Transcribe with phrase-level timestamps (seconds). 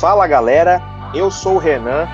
[0.00, 0.82] Fala galera,
[1.14, 2.08] eu sou o Renan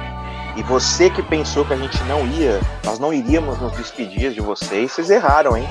[0.56, 4.40] e você que pensou que a gente não ia, nós não iríamos nos despedir de
[4.40, 5.66] vocês, vocês erraram, hein?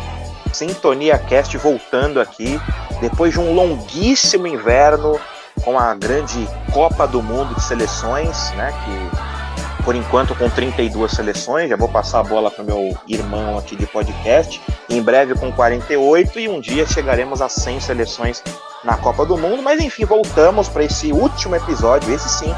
[0.51, 2.59] Sintonia Cast voltando aqui
[3.00, 5.20] depois de um longuíssimo inverno
[5.64, 8.74] com a grande Copa do Mundo de seleções, né?
[8.83, 13.75] Que por enquanto com 32 seleções, já vou passar a bola para meu irmão aqui
[13.75, 14.61] de podcast.
[14.89, 18.43] Em breve com 48 e um dia chegaremos a 100 seleções
[18.83, 19.61] na Copa do Mundo.
[19.61, 22.54] Mas enfim, voltamos para esse último episódio, esse sim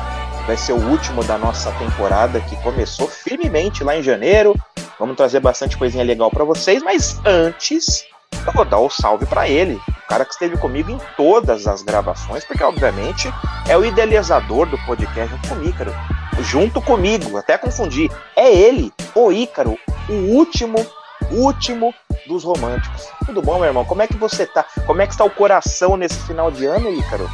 [0.49, 4.55] vai ser o último da nossa temporada que começou firmemente lá em janeiro.
[4.97, 8.03] Vamos trazer bastante coisinha legal para vocês, mas antes
[8.45, 11.83] eu vou dar o salve para ele, o cara que esteve comigo em todas as
[11.83, 13.31] gravações, porque obviamente
[13.67, 15.95] é o idealizador do podcast junto com o Ícaro.
[16.41, 18.09] Junto comigo, até confundi.
[18.35, 19.77] É ele, o Ícaro,
[20.09, 20.83] o último,
[21.31, 21.93] último
[22.27, 23.07] dos românticos.
[23.25, 23.85] Tudo bom, meu irmão?
[23.85, 24.65] Como é que você tá?
[24.85, 27.29] Como é que está o coração nesse final de ano, Ícaro?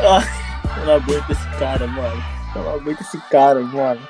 [0.00, 0.22] Ah,
[0.78, 2.24] eu não aguento esse cara, mano.
[2.54, 4.00] Eu não aguento esse cara, mano.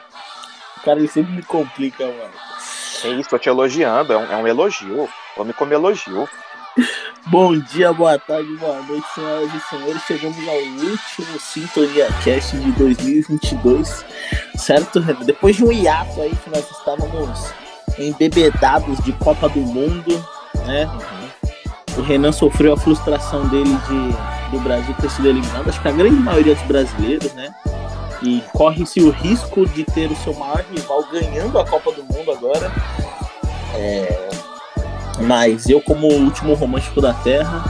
[0.78, 2.32] O cara ele sempre me complica, mano.
[3.04, 5.08] É isso, tô te elogiando, é um, é um elogio.
[5.36, 6.28] Homem como elogio.
[7.26, 10.02] Bom dia, boa tarde, boa noite, senhoras e senhores.
[10.02, 14.04] Chegamos ao último Sintonia Cast de 2022,
[14.56, 15.00] certo?
[15.24, 17.52] Depois de um hiato aí que nós estávamos
[17.98, 20.24] embebedados de Copa do Mundo,
[20.66, 20.86] né?
[20.86, 21.98] Uhum.
[21.98, 25.92] O Renan sofreu a frustração dele de do Brasil ter sido eliminado, acho que a
[25.92, 27.52] grande maioria dos brasileiros, né?
[28.22, 32.30] E corre-se o risco de ter o seu maior rival ganhando a Copa do Mundo
[32.30, 32.70] agora.
[33.74, 34.28] É...
[35.22, 37.64] Mas eu, como último romântico da Terra,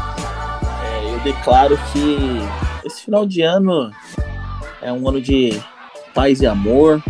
[0.84, 2.40] é, eu declaro que
[2.84, 3.90] esse final de ano
[4.82, 5.58] é um ano de
[6.12, 7.02] paz e amor.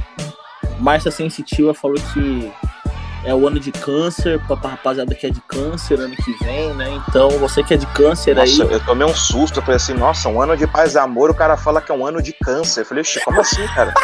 [0.79, 2.53] Márcia Sensitiva falou que
[3.25, 6.75] é o ano de câncer, pra, pra rapaziada que é de câncer ano que vem,
[6.75, 6.91] né?
[7.09, 8.73] Então, você que é de câncer nossa, aí.
[8.73, 11.35] Eu tomei um susto, eu falei assim, nossa, um ano de paz e amor, o
[11.35, 12.81] cara fala que é um ano de câncer.
[12.81, 13.95] Eu falei, como assim, cara?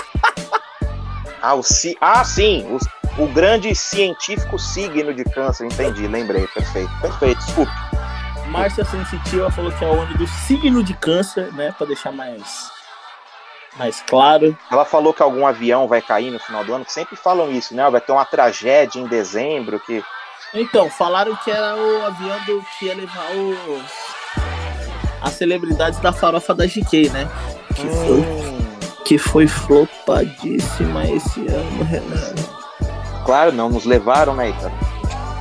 [1.42, 1.96] ah, o ci...
[2.00, 2.64] ah, sim,
[3.18, 7.72] o, o grande científico signo de câncer, entendi, lembrei, perfeito, perfeito, desculpe.
[8.46, 11.74] Márcia Sensitiva falou que é o ano do signo de câncer, né?
[11.76, 12.77] Pra deixar mais
[13.76, 14.56] mais claro.
[14.70, 17.74] Ela falou que algum avião vai cair no final do ano, que sempre falam isso,
[17.74, 17.88] né?
[17.90, 20.02] Vai ter uma tragédia em dezembro que.
[20.54, 24.18] Então, falaram que era o avião do que ia levar os
[25.20, 27.28] as celebridades da farofa da GK, né?
[27.74, 28.06] Que hum.
[28.06, 28.58] foi
[29.04, 32.34] que foi flopadíssima esse ano, Renan.
[33.24, 34.70] Claro, não nos levaram, né, Ita?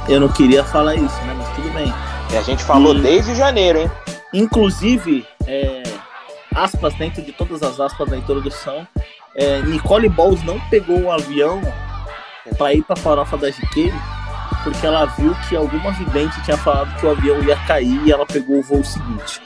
[0.07, 1.35] Eu não queria falar isso, né?
[1.37, 1.93] Mas tudo bem.
[2.31, 3.01] E a gente falou e...
[3.01, 3.91] desde janeiro, hein?
[4.33, 5.83] Inclusive, é,
[6.57, 8.87] aspas dentro de todas as aspas da introdução,
[9.35, 11.61] é, Nicole Balls não pegou o avião
[12.57, 13.93] para ir para a farofa da GK
[14.63, 18.25] porque ela viu que alguma vidente tinha falado que o avião ia cair e ela
[18.25, 19.41] pegou o voo seguinte.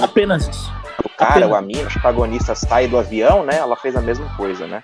[0.00, 0.72] Apenas isso.
[1.04, 1.50] O cara, Apenas.
[1.50, 3.56] o amigo, o protagonista sai do avião, né?
[3.56, 4.80] Ela fez a mesma coisa, né?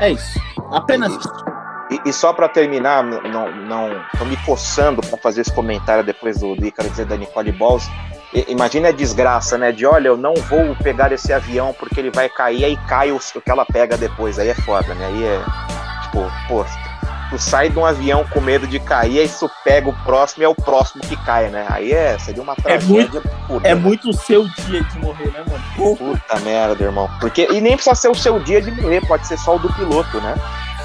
[0.00, 0.38] É isso.
[0.70, 1.44] Apenas isso.
[1.90, 6.38] E, e só para terminar, não, não, tô me coçando para fazer esse comentário depois
[6.38, 7.88] do, do Ícaro dizer da Nicole Balls.
[8.46, 9.72] Imagina a desgraça, né?
[9.72, 13.18] De olha, eu não vou pegar esse avião porque ele vai cair, aí cai o
[13.18, 14.38] que ela pega depois.
[14.38, 15.06] Aí é foda, né?
[15.06, 15.40] Aí é.
[16.02, 16.64] Tipo, pô,
[17.30, 20.44] tu sai de um avião com medo de cair, aí tu pega o próximo e
[20.44, 21.66] é o próximo que cai, né?
[21.70, 22.84] Aí é, seria uma tragédia.
[22.84, 23.80] É muito, pura, é né?
[23.80, 25.96] muito o seu dia de morrer, né, mano?
[25.96, 27.08] Puta merda, irmão.
[27.20, 29.72] Porque, e nem precisa ser o seu dia de morrer, pode ser só o do
[29.72, 30.34] piloto, né?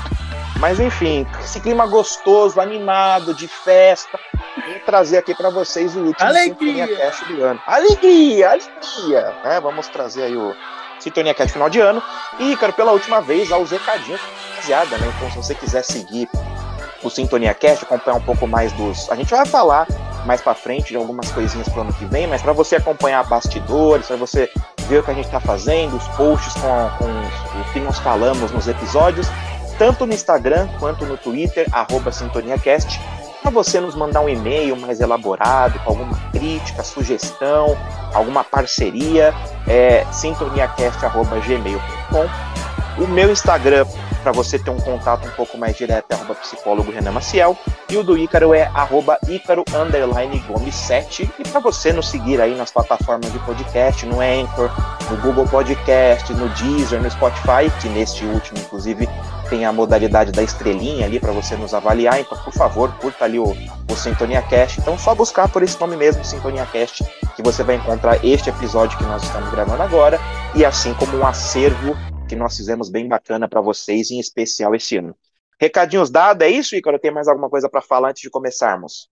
[0.59, 4.19] Mas enfim, esse clima gostoso, animado, de festa.
[4.67, 6.87] Vim trazer aqui para vocês o último Alegria.
[6.87, 7.63] Sintonia Cash do ano.
[7.67, 9.35] Alegria, alegria!
[9.45, 10.55] É, vamos trazer aí o
[10.99, 12.03] Sintonia Cash final de ano.
[12.41, 14.21] E, cara, pela última vez, aos recadinhos,
[14.69, 15.13] rapaziada, né?
[15.17, 16.29] Então, se você quiser seguir
[17.03, 19.11] o Sintonia Cast, acompanhar um pouco mais dos.
[19.11, 19.87] A gente vai falar
[20.27, 24.07] mais para frente de algumas coisinhas pro ano que vem, mas para você acompanhar bastidores,
[24.07, 24.51] para você
[24.89, 28.51] ver o que a gente tá fazendo, os posts com, com o que nós falamos
[28.51, 29.29] nos episódios,
[29.79, 31.67] tanto no Instagram quanto no Twitter,
[32.13, 33.01] SintoniaCast,
[33.41, 37.79] para você nos mandar um e-mail mais elaborado, com alguma crítica, sugestão,
[38.13, 39.33] alguma parceria,
[39.67, 42.58] é sintoniacast.gmail.com.
[42.99, 43.87] O meu Instagram,
[44.25, 47.57] para você ter um contato um pouco mais direto, é arroba psicólogo Renan Maciel.
[47.89, 49.65] E o do Ícaro é arroba Ícaro
[50.49, 51.31] Gomes 7.
[51.39, 54.69] E para você nos seguir aí nas plataformas de podcast, no Anchor,
[55.09, 59.09] no Google Podcast, no Deezer, no Spotify, que neste último, inclusive,
[59.49, 62.19] tem a modalidade da estrelinha ali para você nos avaliar.
[62.19, 63.45] Então, por favor, curta ali o,
[63.89, 64.81] o Sintonia Cast.
[64.81, 67.05] Então, só buscar por esse nome mesmo, Sintonia Cast,
[67.37, 70.19] que você vai encontrar este episódio que nós estamos gravando agora,
[70.53, 71.97] e assim como um acervo
[72.29, 75.17] que nós fizemos bem bacana para vocês, em especial esse ano.
[75.59, 76.99] Recadinhos dados, é isso, Ícaro?
[76.99, 79.09] Tem mais alguma coisa para falar antes de começarmos?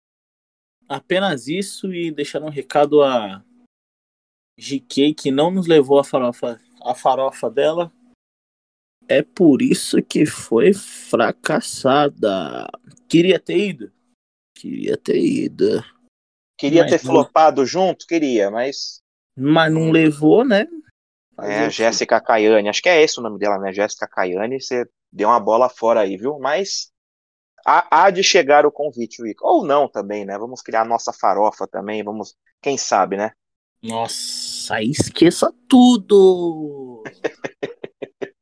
[0.87, 3.43] Apenas isso e deixar um recado a
[4.59, 7.91] GK que não nos levou a farofa, a farofa dela.
[9.07, 12.67] É por isso que foi fracassada.
[13.07, 13.91] Queria ter ido.
[14.55, 15.83] Queria ter ido.
[16.57, 17.13] Queria mas ter não...
[17.13, 18.05] flopado junto?
[18.05, 18.99] Queria, mas.
[19.37, 20.67] Mas não levou, né?
[21.39, 23.73] É, Jéssica Caiane, acho que é esse o nome dela, né?
[23.73, 26.39] Jéssica Caiane, você deu uma bola fora aí, viu?
[26.39, 26.91] Mas
[27.65, 29.39] há, há de chegar o convite, Rick.
[29.43, 30.37] Ou não também, né?
[30.37, 33.31] Vamos criar a nossa farofa também, vamos, quem sabe, né?
[33.81, 37.03] Nossa, esqueça tudo!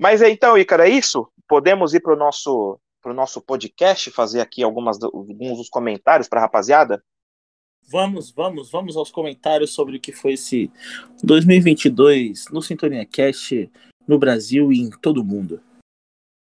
[0.00, 1.30] Mas então, Ícaro, é isso?
[1.46, 6.40] Podemos ir para o nosso, pro nosso podcast, fazer aqui algumas, alguns dos comentários para
[6.40, 7.02] a rapaziada?
[7.88, 10.70] Vamos, vamos, vamos aos comentários sobre o que foi esse
[11.22, 13.70] 2022 no Sintonia Cast
[14.06, 15.62] no Brasil e em todo o mundo.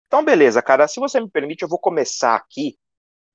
[0.08, 0.88] Então, beleza, cara.
[0.88, 2.78] Se você me permite, eu vou começar aqui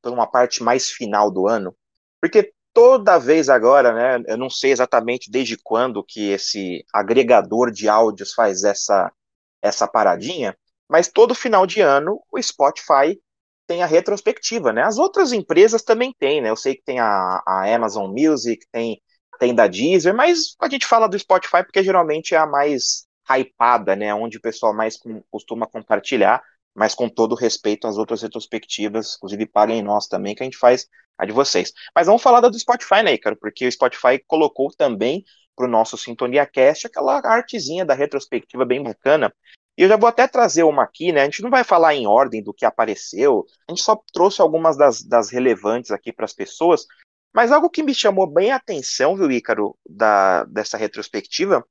[0.02, 1.74] por uma parte mais final do ano,
[2.20, 7.88] porque toda vez agora, né, eu não sei exatamente desde quando que esse agregador de
[7.88, 9.12] áudios faz essa
[9.60, 10.56] essa paradinha,
[10.88, 13.20] mas todo final de ano o Spotify
[13.68, 14.82] tem a retrospectiva, né?
[14.82, 16.48] As outras empresas também têm, né?
[16.48, 19.00] Eu sei que tem a, a Amazon Music, tem,
[19.38, 23.94] tem da Deezer, mas a gente fala do Spotify porque geralmente é a mais hypada,
[23.94, 24.12] né?
[24.14, 24.98] Onde o pessoal mais
[25.30, 26.42] costuma compartilhar,
[26.74, 30.86] mas com todo respeito às outras retrospectivas, inclusive paguem nós também, que a gente faz
[31.18, 31.70] a de vocês.
[31.94, 33.36] Mas vamos falar da do Spotify, né, cara?
[33.36, 35.22] Porque o Spotify colocou também
[35.54, 39.30] para o nosso Sintonia Cast aquela artezinha da retrospectiva bem bacana.
[39.78, 41.22] E eu já vou até trazer uma aqui, né?
[41.22, 44.76] A gente não vai falar em ordem do que apareceu, a gente só trouxe algumas
[44.76, 46.84] das, das relevantes aqui para as pessoas,
[47.32, 51.64] mas algo que me chamou bem a atenção, viu, Ícaro, da, dessa retrospectiva,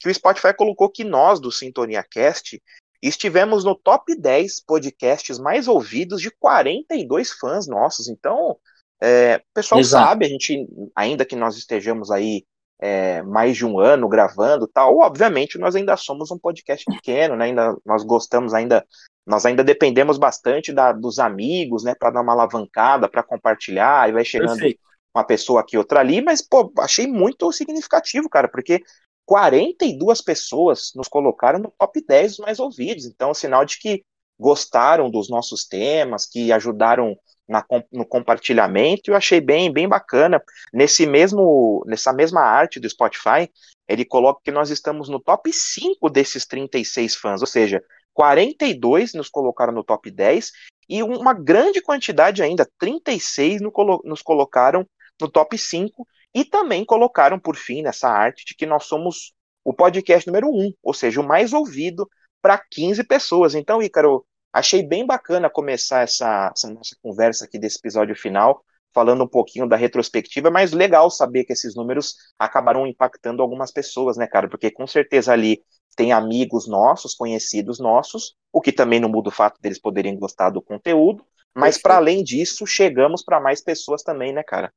[0.00, 2.60] que o Spotify colocou que nós, do Sintonia Cast,
[3.00, 8.08] estivemos no top 10 podcasts mais ouvidos de 42 fãs nossos.
[8.08, 8.58] Então,
[9.00, 10.08] é, o pessoal Exato.
[10.08, 10.66] sabe, a gente,
[10.96, 12.44] ainda que nós estejamos aí
[12.82, 17.44] é, mais de um ano gravando tal, obviamente nós ainda somos um podcast pequeno, né?
[17.44, 18.84] Ainda nós gostamos ainda,
[19.24, 21.94] nós ainda dependemos bastante da, dos amigos, né?
[21.94, 24.80] Para dar uma alavancada, para compartilhar, e vai chegando Perfeito.
[25.14, 28.82] uma pessoa aqui, outra ali, mas pô, achei muito significativo, cara, porque
[29.24, 34.02] 42 pessoas nos colocaram no top 10 mais ouvidos, então é sinal de que
[34.36, 37.16] gostaram dos nossos temas, que ajudaram
[37.52, 40.42] na, no compartilhamento, eu achei bem, bem bacana.
[40.72, 43.48] Nesse mesmo, nessa mesma arte do Spotify,
[43.86, 47.82] ele coloca que nós estamos no top 5 desses 36 fãs, ou seja,
[48.14, 50.50] 42 nos colocaram no top 10
[50.88, 53.72] e uma grande quantidade ainda, 36 no,
[54.04, 54.86] nos colocaram
[55.20, 59.34] no top 5 e também colocaram por fim nessa arte de que nós somos
[59.64, 62.08] o podcast número 1, ou seja, o mais ouvido
[62.40, 63.54] para 15 pessoas.
[63.54, 68.62] Então, Ícaro, Achei bem bacana começar essa, essa nossa conversa aqui desse episódio final,
[68.92, 74.18] falando um pouquinho da retrospectiva, mas legal saber que esses números acabaram impactando algumas pessoas,
[74.18, 74.48] né, cara?
[74.48, 75.62] Porque com certeza ali
[75.96, 80.50] tem amigos nossos, conhecidos nossos, o que também não muda o fato deles poderem gostar
[80.50, 84.72] do conteúdo, mas para além disso, chegamos para mais pessoas também, né, cara?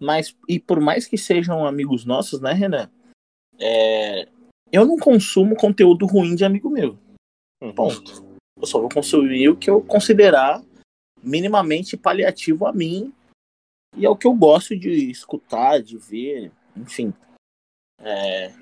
[0.00, 2.90] Mas, e por mais que sejam amigos nossos, né, Renan?
[3.58, 4.28] É...
[4.70, 6.98] Eu não consumo conteúdo ruim de amigo meu.
[7.60, 7.74] Uhum.
[8.60, 10.62] Eu só vou consumir o que eu considerar
[11.22, 13.12] minimamente paliativo a mim
[13.96, 17.12] e é o que eu gosto de escutar, de ver, enfim.
[18.00, 18.52] É,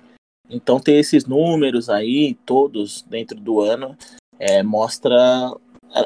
[0.49, 3.97] então ter esses números aí, todos dentro do ano,
[4.39, 5.17] é, mostra.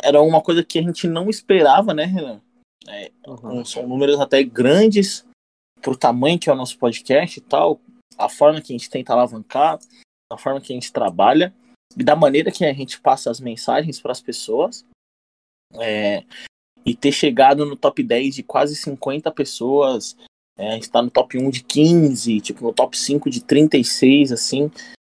[0.02, 2.40] Era uma coisa que a gente não esperava, né, Renan?
[2.88, 3.64] É, uhum.
[3.64, 5.24] São números até grandes
[5.80, 7.80] pro tamanho que é o nosso podcast e tal,
[8.18, 9.78] a forma que a gente tenta alavancar,
[10.30, 11.54] a forma que a gente trabalha
[11.96, 14.84] da maneira que a gente passa as mensagens para as pessoas.
[15.74, 16.24] É,
[16.84, 20.16] e ter chegado no top 10 de quase 50 pessoas,
[20.56, 24.70] é, está no top 1 de 15, tipo, no top 5 de 36, assim,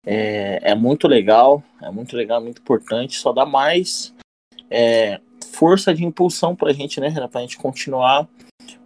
[0.05, 4.13] é, é muito legal, é muito legal, muito importante, só dá mais
[4.69, 5.21] é,
[5.53, 8.27] força de impulsão para a gente, né, para a gente continuar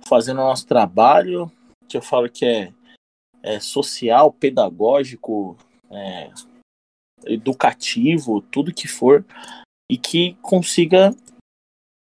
[0.08, 1.51] fazendo o nosso trabalho,
[1.88, 2.74] que eu falo que é,
[3.42, 5.58] é social, pedagógico,
[5.89, 6.30] é,
[7.25, 9.25] educativo, tudo que for,
[9.89, 11.12] e que consiga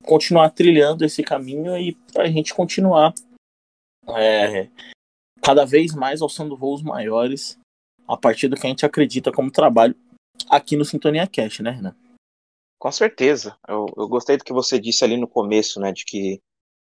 [0.04, 3.14] continuar trilhando esse caminho e para a gente continuar
[4.08, 4.68] é,
[5.42, 7.58] cada vez mais alçando voos maiores
[8.08, 9.94] a partir do que a gente acredita como trabalho
[10.48, 11.94] aqui no Sintonia Cash, né, Renan?
[12.78, 13.56] Com certeza.
[13.68, 16.40] Eu, eu gostei do que você disse ali no começo, né, de que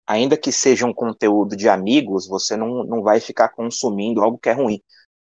[0.07, 4.49] ainda que seja um conteúdo de amigos, você não, não vai ficar consumindo algo que
[4.49, 4.83] é ruim.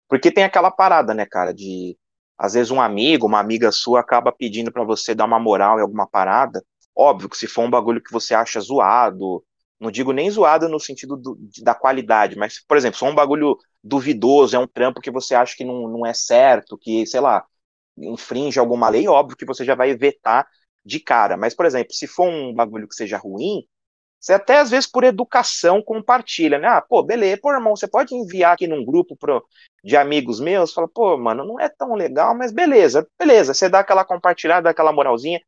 [0.08, 1.96] Porque tem aquela parada, né, cara, de
[2.40, 5.82] às vezes um amigo, uma amiga sua acaba pedindo para você dar uma moral em
[5.82, 6.64] alguma parada.
[6.96, 9.44] Óbvio que se for um bagulho que você acha zoado,
[9.80, 13.56] Não digo nem zoado no sentido do, da qualidade, mas, por exemplo, só um bagulho
[13.82, 17.44] duvidoso, é um trampo que você acha que não, não é certo, que, sei lá,
[17.98, 20.46] infringe alguma lei, óbvio que você já vai vetar
[20.84, 21.36] de cara.
[21.36, 23.62] Mas, por exemplo, se for um bagulho que seja ruim,
[24.20, 26.68] você até às vezes por educação compartilha, né?
[26.68, 29.42] Ah, pô, beleza, pô, irmão, você pode enviar aqui num grupo pro,
[29.82, 33.80] de amigos meus, fala, pô, mano, não é tão legal, mas beleza, beleza, você dá
[33.80, 35.40] aquela compartilhada, aquela moralzinha,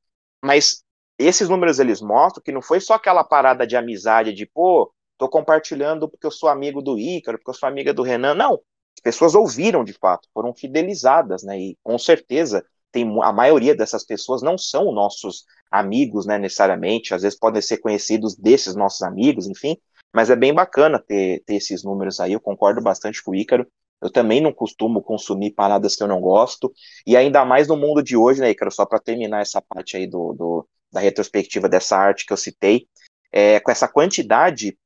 [0.42, 0.82] mas
[1.18, 5.28] esses números eles mostram que não foi só aquela parada de amizade de, pô, tô
[5.28, 8.54] compartilhando porque eu sou amigo do Ícaro, porque eu sou amiga do Renan, não.
[8.96, 11.58] As pessoas ouviram de fato, foram fidelizadas, né?
[11.58, 17.22] E com certeza tem a maioria dessas pessoas não são nossos amigos, né, necessariamente, às
[17.22, 19.76] vezes podem ser conhecidos desses nossos amigos, enfim,
[20.12, 23.66] mas é bem bacana ter, ter esses números aí, eu concordo bastante com o Ícaro,
[24.02, 26.72] eu também não costumo consumir paradas que eu não gosto,
[27.06, 30.06] e ainda mais no mundo de hoje, né, Ícaro, só para terminar essa parte aí
[30.06, 32.86] do, do, da retrospectiva dessa arte que eu citei,
[33.32, 34.76] é, com essa quantidade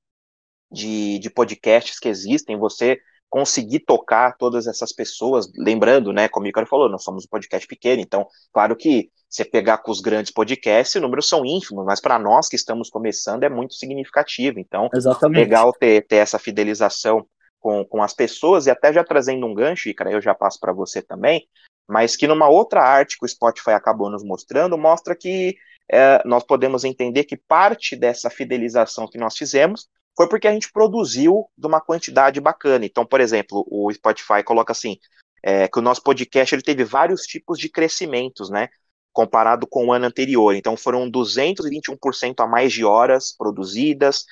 [0.71, 6.47] de, de podcasts que existem, você conseguir tocar todas essas pessoas, lembrando, né, como o
[6.47, 10.33] Ricardo falou, nós somos um podcast pequeno, então, claro que você pegar com os grandes
[10.33, 14.89] podcasts, os números são ínfimos, mas para nós que estamos começando é muito significativo, então,
[14.95, 15.39] Exatamente.
[15.39, 17.27] legal ter, ter essa fidelização
[17.61, 20.73] com, com as pessoas, e até já trazendo um gancho, Ricardo, eu já passo para
[20.73, 21.47] você também,
[21.89, 25.57] mas que numa outra arte que o Spotify acabou nos mostrando, mostra que
[25.91, 30.73] é, nós podemos entender que parte dessa fidelização que nós fizemos foi porque a gente
[30.73, 32.87] produziu de uma quantidade bacana.
[32.87, 34.99] Então, por exemplo, o Spotify coloca assim,
[35.43, 38.69] é, que o nosso podcast ele teve vários tipos de crescimentos, né?
[39.13, 40.55] Comparado com o ano anterior.
[40.55, 44.25] Então, foram 221% a mais de horas produzidas,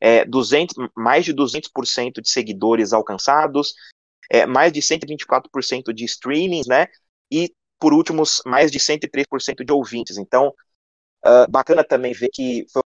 [0.00, 3.74] é, 200, mais de 200% de seguidores alcançados,
[4.30, 6.86] é, mais de 124% de streamings, né?
[7.30, 10.16] E, por último, mais de 103% de ouvintes.
[10.18, 10.54] Então,
[11.26, 12.82] uh, bacana também ver que foi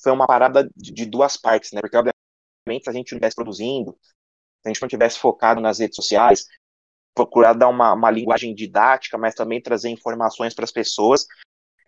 [0.00, 1.80] foi uma parada de, de duas partes, né?
[1.80, 5.78] Porque, obviamente, se a gente não estivesse produzindo, se a gente não tivesse focado nas
[5.78, 6.46] redes sociais,
[7.14, 11.26] procurar dar uma, uma linguagem didática, mas também trazer informações para as pessoas,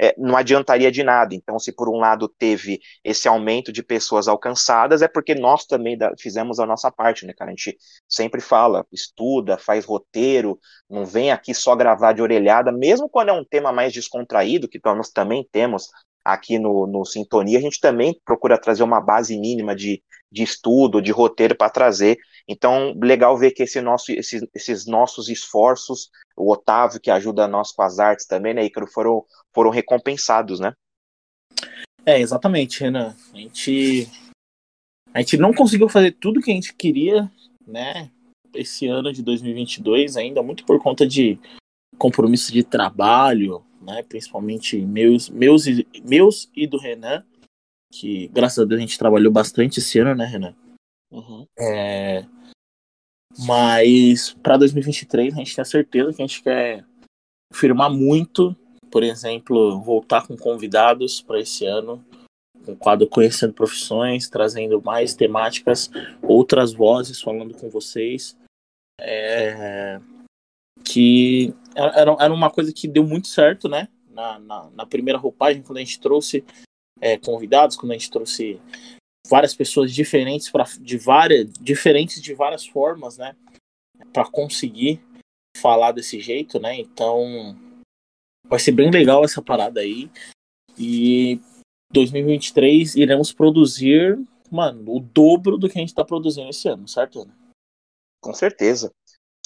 [0.00, 1.34] é, não adiantaria de nada.
[1.34, 5.98] Então, se por um lado teve esse aumento de pessoas alcançadas, é porque nós também
[5.98, 7.50] da, fizemos a nossa parte, né, cara?
[7.50, 7.76] A gente
[8.08, 13.32] sempre fala, estuda, faz roteiro, não vem aqui só gravar de orelhada, mesmo quando é
[13.32, 15.90] um tema mais descontraído, que nós também temos
[16.32, 21.00] aqui no, no Sintonia, a gente também procura trazer uma base mínima de, de estudo,
[21.00, 22.18] de roteiro para trazer.
[22.46, 27.72] Então, legal ver que esse nosso, esses, esses nossos esforços, o Otávio, que ajuda nós
[27.72, 30.74] com as artes também, né, Icaro, foram, foram recompensados, né?
[32.04, 33.14] É, exatamente, Renan.
[33.32, 34.08] A gente,
[35.14, 37.30] a gente não conseguiu fazer tudo que a gente queria,
[37.66, 38.10] né,
[38.54, 41.38] esse ano de 2022, ainda muito por conta de
[41.96, 44.02] compromisso de trabalho, né?
[44.02, 45.64] Principalmente meus, meus,
[46.04, 47.24] meus e do Renan,
[47.92, 50.54] que graças a Deus a gente trabalhou bastante esse ano, né, Renan?
[51.10, 51.46] Uhum.
[51.58, 52.24] É...
[53.38, 56.84] Mas para 2023 a gente tem a certeza que a gente quer
[57.52, 58.54] firmar muito,
[58.90, 62.04] por exemplo, voltar com convidados para esse ano,
[62.64, 65.90] com o quadro Conhecendo Profissões, trazendo mais temáticas,
[66.22, 68.36] outras vozes falando com vocês.
[69.00, 69.98] É
[70.88, 73.88] que era, era uma coisa que deu muito certo, né?
[74.10, 76.42] Na, na, na primeira roupagem, quando a gente trouxe
[77.00, 78.60] é, convidados, quando a gente trouxe
[79.28, 83.36] várias pessoas diferentes para de várias diferentes de várias formas, né?
[84.12, 85.00] Para conseguir
[85.56, 86.80] falar desse jeito, né?
[86.80, 87.54] Então
[88.46, 90.10] vai ser bem legal essa parada aí.
[90.78, 91.38] E
[91.92, 94.18] 2023 iremos produzir,
[94.50, 97.36] mano, o dobro do que a gente está produzindo esse ano, certo, Ana?
[98.22, 98.90] Com certeza.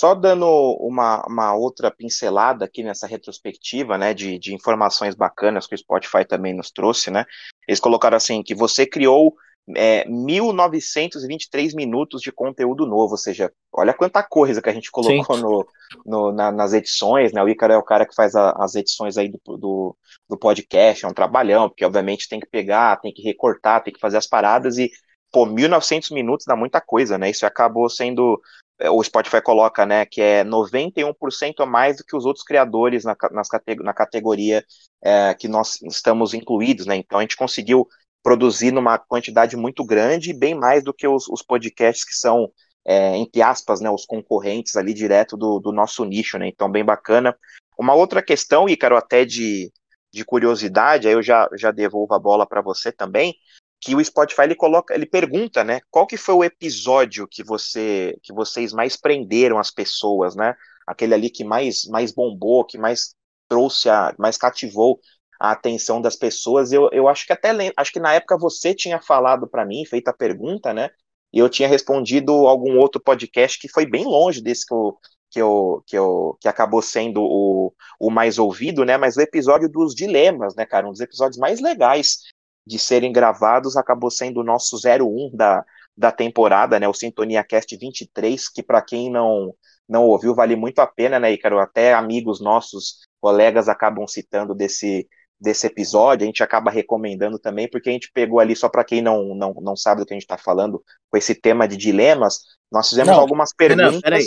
[0.03, 0.49] Só dando
[0.81, 6.25] uma, uma outra pincelada aqui nessa retrospectiva, né, de, de informações bacanas que o Spotify
[6.25, 7.25] também nos trouxe, né,
[7.69, 9.33] eles colocaram assim, que você criou
[9.77, 15.37] é, 1923 minutos de conteúdo novo, ou seja, olha quanta coisa que a gente colocou
[15.39, 15.65] no,
[16.05, 19.17] no na, nas edições, né, o Ícaro é o cara que faz a, as edições
[19.17, 19.97] aí do, do,
[20.29, 24.01] do, podcast, é um trabalhão, porque obviamente tem que pegar, tem que recortar, tem que
[24.01, 24.91] fazer as paradas e,
[25.31, 28.43] pô, 1900 minutos dá muita coisa, né, isso acabou sendo
[28.91, 33.17] o Spotify coloca, né, que é 91% a mais do que os outros criadores na,
[33.31, 33.49] nas,
[33.81, 34.65] na categoria
[35.03, 37.87] é, que nós estamos incluídos, né, então a gente conseguiu
[38.23, 42.51] produzir numa quantidade muito grande, bem mais do que os, os podcasts que são,
[42.85, 46.85] é, entre aspas, né, os concorrentes ali direto do, do nosso nicho, né, então bem
[46.85, 47.37] bacana.
[47.79, 49.73] Uma outra questão, Ícaro, até de,
[50.13, 53.35] de curiosidade, aí eu já, já devolvo a bola para você também,
[53.83, 58.17] que o Spotify ele coloca, ele pergunta, né, qual que foi o episódio que você
[58.23, 60.55] que vocês mais prenderam as pessoas, né?
[60.87, 63.15] Aquele ali que mais mais bombou, que mais
[63.49, 65.01] trouxe a mais cativou
[65.41, 66.73] a atenção das pessoas.
[66.73, 70.09] Eu, eu acho que até acho que na época você tinha falado para mim, feito
[70.09, 70.91] a pergunta, né?
[71.33, 74.99] E eu tinha respondido algum outro podcast que foi bem longe desse que eu,
[75.31, 78.97] que, eu, que, eu, que acabou sendo o, o mais ouvido, né?
[78.97, 80.87] Mas o episódio dos dilemas, né, cara?
[80.87, 82.19] Um dos episódios mais legais
[82.67, 85.65] de serem gravados acabou sendo o nosso 01 da,
[85.97, 86.89] da temporada, né?
[86.89, 89.55] O Sintonia Cast 23, que para quem não
[89.89, 91.59] não ouviu, vale muito a pena, né, Ícaro?
[91.59, 95.07] Até amigos nossos, colegas acabam citando desse
[95.43, 99.03] desse episódio, a gente acaba recomendando também, porque a gente pegou ali, só para quem
[99.03, 102.39] não, não, não sabe do que a gente está falando, com esse tema de dilemas,
[102.71, 103.95] nós fizemos não, algumas perguntas.
[103.95, 104.25] Não, peraí,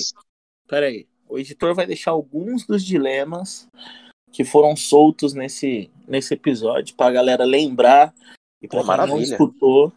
[0.68, 1.08] peraí.
[1.28, 3.66] O editor vai deixar alguns dos dilemas
[4.36, 8.14] que foram soltos nesse, nesse episódio, para a galera lembrar
[8.62, 9.94] e para quem não escutou.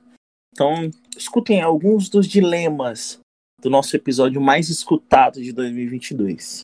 [0.52, 3.18] Então, escutem alguns dos dilemas
[3.60, 6.60] do nosso episódio mais escutado de 2022.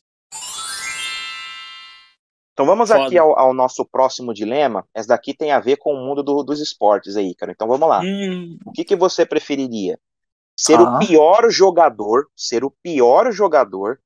[2.53, 3.07] Então vamos Foda.
[3.07, 4.87] aqui ao, ao, nosso próximo dilema.
[4.93, 7.51] Essa daqui tem a ver com o mundo do, dos esportes aí, cara.
[7.51, 7.99] Então vamos lá.
[8.01, 8.57] Hum.
[8.65, 9.99] O que, que você preferiria?
[10.57, 10.83] Ser ah.
[10.83, 13.99] o pior jogador, ser o pior jogador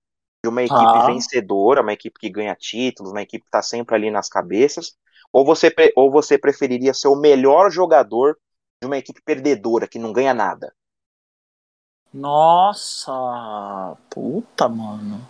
[0.43, 1.05] de uma equipe ah.
[1.05, 4.97] vencedora, uma equipe que ganha títulos, uma equipe que está sempre ali nas cabeças,
[5.31, 8.37] ou você, ou você preferiria ser o melhor jogador
[8.81, 10.73] de uma equipe perdedora que não ganha nada?
[12.13, 13.11] Nossa,
[14.09, 15.21] puta, mano.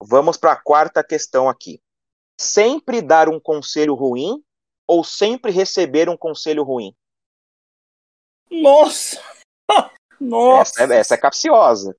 [0.00, 1.80] Vamos para a quarta questão aqui.
[2.38, 4.42] Sempre dar um conselho ruim
[4.86, 6.94] ou sempre receber um conselho ruim?
[8.50, 9.20] Nossa!
[10.20, 10.82] Nossa!
[10.82, 11.96] Essa é, essa é capciosa.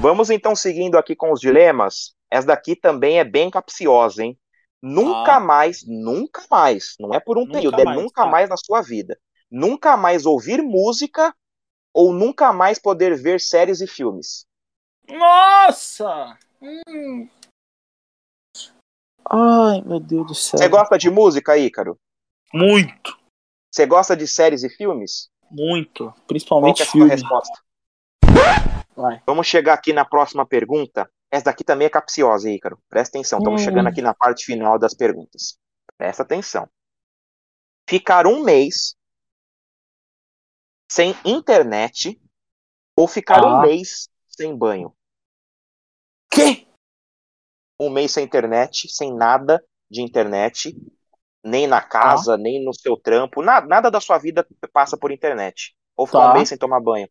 [0.00, 2.14] Vamos então seguindo aqui com os dilemas.
[2.30, 4.38] Essa daqui também é bem capciosa, hein?
[4.82, 5.40] Nunca ah.
[5.40, 8.30] mais, nunca mais, não é por um nunca período, é mais, é nunca tá.
[8.30, 9.18] mais na sua vida.
[9.50, 11.34] Nunca mais ouvir música
[11.94, 14.46] ou nunca mais poder ver séries e filmes.
[15.08, 16.38] Nossa!
[16.60, 17.28] Hum.
[19.28, 20.58] Ai, meu Deus do céu.
[20.58, 21.98] Você gosta de música, Ícaro?
[22.52, 23.18] Muito.
[23.72, 25.28] Você gosta de séries e filmes?
[25.50, 26.12] Muito.
[26.26, 27.66] Principalmente Qual é a sua resposta?
[28.96, 29.22] Vai.
[29.26, 31.10] Vamos chegar aqui na próxima pergunta.
[31.30, 32.78] Essa daqui também é capciosa, Ícaro.
[32.88, 33.38] Presta atenção.
[33.38, 33.64] Estamos hum.
[33.64, 35.58] chegando aqui na parte final das perguntas.
[35.98, 36.68] Presta atenção.
[37.88, 38.96] Ficar um mês
[40.90, 42.20] sem internet
[42.96, 43.46] ou ficar ah.
[43.46, 44.94] um mês sem banho?
[46.30, 46.66] Quê?
[47.78, 50.74] Um mês sem internet, sem nada de internet,
[51.44, 52.38] nem na casa, ah.
[52.38, 55.76] nem no seu trampo, nada, nada da sua vida passa por internet.
[55.96, 56.30] Ou ficar tá.
[56.30, 57.08] um mês sem tomar banho.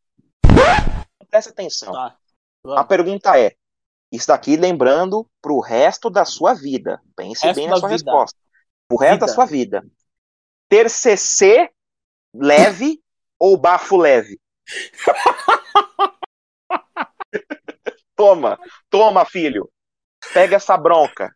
[1.35, 1.91] Presta atenção.
[1.91, 2.17] Tá.
[2.77, 3.57] A pergunta é:
[4.09, 7.01] isso daqui lembrando pro resto da sua vida.
[7.13, 8.03] Pense resto bem na sua vida.
[8.09, 8.39] resposta.
[8.89, 9.25] O resto vida.
[9.25, 9.85] da sua vida.
[10.69, 11.69] Ter CC
[12.33, 13.03] leve
[13.37, 14.39] ou bafo leve?
[18.15, 18.57] Toma,
[18.89, 19.69] toma, filho.
[20.33, 21.35] Pega essa bronca.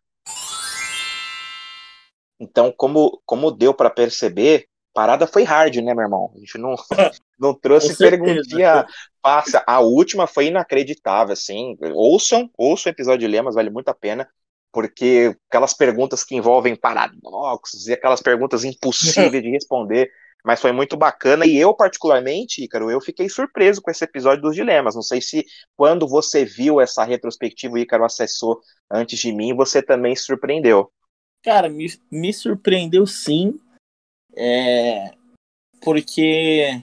[2.40, 6.32] Então, como, como deu para perceber, parada foi hard, né, meu irmão?
[6.34, 6.74] A gente não,
[7.40, 8.86] não trouxe perguntinha
[9.22, 9.62] passa.
[9.66, 11.76] A última foi inacreditável, assim.
[11.94, 14.28] Ouçam, ouçam o episódio de Lemas, vale muito a pena.
[14.72, 20.10] Porque aquelas perguntas que envolvem paradoxos e aquelas perguntas impossíveis de responder
[20.44, 24.54] mas foi muito bacana e eu particularmente, Ícaro, eu fiquei surpreso com esse episódio dos
[24.54, 24.94] dilemas.
[24.94, 25.44] Não sei se
[25.76, 30.90] quando você viu essa retrospectiva, o Ícaro acessou antes de mim, você também se surpreendeu.
[31.42, 33.58] Cara, me, me surpreendeu sim,
[34.36, 35.12] é,
[35.80, 36.82] porque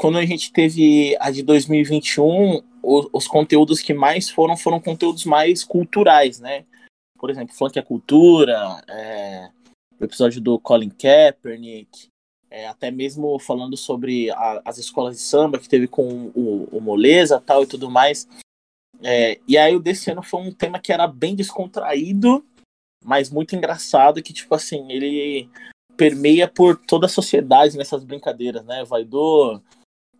[0.00, 5.26] quando a gente teve a de 2021, os, os conteúdos que mais foram foram conteúdos
[5.26, 6.64] mais culturais, né?
[7.18, 9.50] Por exemplo, Funk é Cultura, é,
[10.00, 12.08] o episódio do Colin Kaepernick,
[12.50, 16.80] é, até mesmo falando sobre a, as escolas de samba que teve com o, o
[16.80, 18.26] Moleza tal e tudo mais.
[19.02, 22.42] É, e aí o desse ano foi um tema que era bem descontraído,
[23.04, 25.50] mas muito engraçado, que tipo assim, ele
[25.94, 28.82] permeia por toda a sociedade nessas brincadeiras, né?
[28.82, 29.60] Vai do.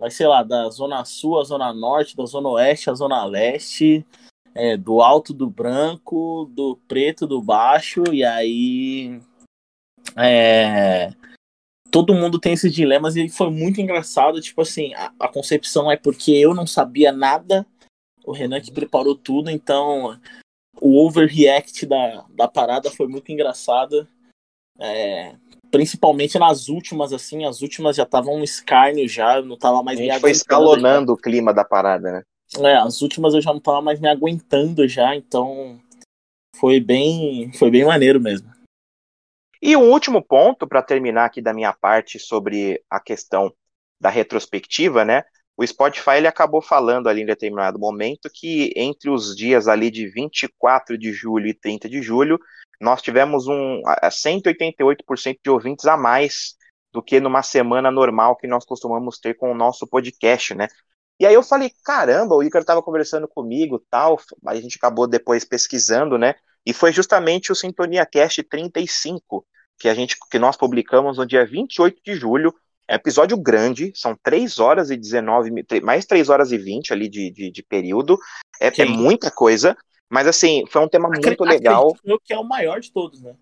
[0.01, 4.07] Vai, sei lá, da Zona Sul à Zona Norte, da Zona Oeste à Zona Leste,
[4.55, 9.21] é, do alto do branco, do preto do baixo, e aí.
[10.17, 11.13] É,
[11.91, 14.41] todo mundo tem esses dilemas e foi muito engraçado.
[14.41, 17.67] Tipo assim, a, a, concepção é porque eu não sabia nada,
[18.25, 20.19] o Renan que preparou tudo, então
[20.81, 24.09] o overreact da, da parada foi muito engraçado.
[24.79, 25.37] É,
[25.71, 30.03] principalmente nas últimas, assim, as últimas já estavam um escárnio já, não tava mais A
[30.03, 32.23] gente foi escalonando o clima da parada, né?
[32.59, 35.81] É, as últimas eu já não tava mais me aguentando já, então
[36.57, 38.51] foi bem, foi bem maneiro mesmo.
[39.63, 43.53] E um último ponto, para terminar aqui da minha parte sobre a questão
[44.01, 45.25] da retrospectiva, né?
[45.61, 50.09] o Spotify ele acabou falando ali em determinado momento que entre os dias ali de
[50.09, 52.41] 24 de julho e 30 de julho,
[52.81, 56.55] nós tivemos um 188% de ouvintes a mais
[56.93, 60.69] do que numa semana normal que nós costumamos ter com o nosso podcast, né?
[61.19, 65.45] E aí eu falei, caramba, o Ícaro estava conversando comigo, tal, a gente acabou depois
[65.45, 66.35] pesquisando, né?
[66.65, 69.47] E foi justamente o Sintonia Cast 35
[69.81, 72.55] que a gente que nós publicamos no dia 28 de julho.
[72.87, 77.09] É um episódio grande, são 3 horas e 19, mais 3 horas e 20 ali
[77.09, 78.19] de, de, de período.
[78.61, 79.77] É, é, muita coisa,
[80.11, 81.95] mas assim, foi um tema muito legal.
[82.25, 83.37] que é o maior de todos, né?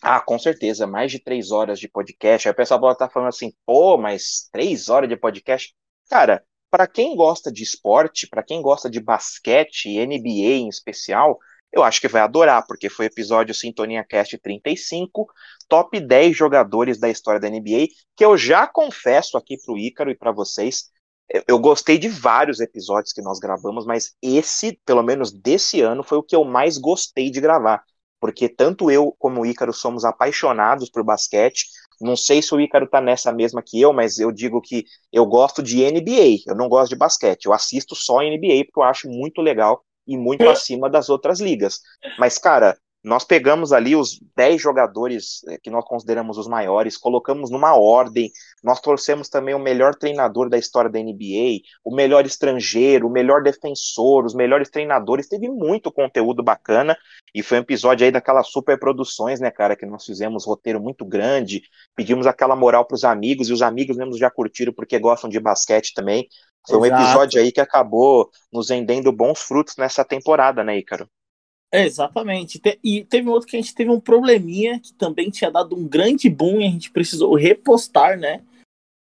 [0.00, 2.46] Ah, com certeza, mais de três horas de podcast.
[2.46, 5.74] Aí o pessoal estar tá falando assim, pô, mas três horas de podcast?
[6.08, 11.38] Cara, para quem gosta de esporte, para quem gosta de basquete, NBA em especial,
[11.72, 15.26] eu acho que vai adorar, porque foi episódio Sintonia Cast 35,
[15.68, 20.16] top 10 jogadores da história da NBA, que eu já confesso aqui pro Ícaro e
[20.16, 20.90] para vocês,
[21.48, 26.18] eu gostei de vários episódios que nós gravamos, mas esse, pelo menos desse ano, foi
[26.18, 27.82] o que eu mais gostei de gravar.
[28.20, 31.66] Porque tanto eu como o Ícaro somos apaixonados por basquete.
[32.00, 35.26] Não sei se o Ícaro tá nessa mesma que eu, mas eu digo que eu
[35.26, 37.46] gosto de NBA, eu não gosto de basquete.
[37.46, 41.80] Eu assisto só NBA porque eu acho muito legal e muito acima das outras ligas.
[42.18, 47.50] Mas, cara, nós pegamos ali os 10 jogadores eh, que nós consideramos os maiores, colocamos
[47.50, 53.06] numa ordem, nós trouxemos também o melhor treinador da história da NBA, o melhor estrangeiro,
[53.06, 56.96] o melhor defensor, os melhores treinadores, teve muito conteúdo bacana,
[57.34, 61.04] e foi um episódio aí daquelas super produções, né, cara, que nós fizemos roteiro muito
[61.04, 61.60] grande,
[61.94, 65.38] pedimos aquela moral para os amigos, e os amigos mesmo já curtiram porque gostam de
[65.38, 66.26] basquete também,
[66.66, 67.02] foi um Exato.
[67.02, 71.06] episódio aí que acabou nos rendendo bons frutos nessa temporada, né, Ícaro?
[71.74, 72.62] É, exatamente.
[72.84, 76.30] E teve outro que a gente teve um probleminha que também tinha dado um grande
[76.30, 78.42] boom e a gente precisou repostar, né?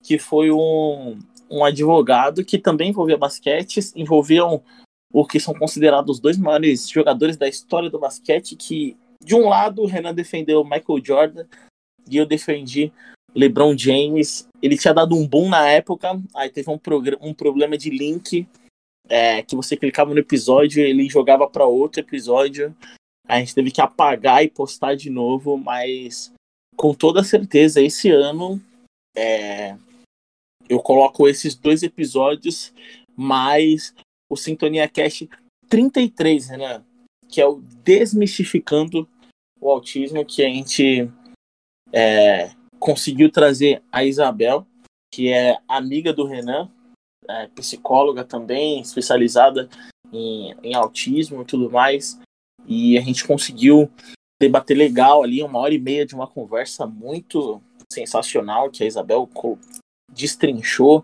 [0.02, 1.20] Que foi um,
[1.52, 4.64] um advogado que também envolvia basquete, envolviam
[5.12, 9.50] o que são considerados os dois maiores jogadores da história do basquete, que de um
[9.50, 11.46] lado o Renan defendeu Michael Jordan
[12.10, 12.94] e eu defendi
[13.36, 16.80] LeBron James, ele tinha dado um boom na época, aí teve um,
[17.20, 18.48] um problema de link,
[19.10, 22.76] é, que você clicava no episódio ele jogava para outro episódio.
[23.28, 26.34] A gente teve que apagar e postar de novo, mas
[26.76, 28.62] com toda certeza esse ano
[29.16, 29.78] é,
[30.68, 32.74] eu coloco esses dois episódios
[33.16, 33.94] mais
[34.30, 35.30] o Sintonia Cast
[35.70, 36.84] 33, Renan,
[37.30, 39.08] que é o Desmistificando
[39.60, 41.10] o Autismo, que a gente
[41.92, 44.68] é, conseguiu trazer a Isabel,
[45.14, 46.70] que é amiga do Renan,
[47.30, 49.70] é, psicóloga também, especializada
[50.12, 52.20] em, em autismo e tudo mais.
[52.66, 53.92] E a gente conseguiu
[54.42, 59.30] debater legal ali, uma hora e meia de uma conversa muito sensacional que a Isabel
[60.12, 61.04] destrinchou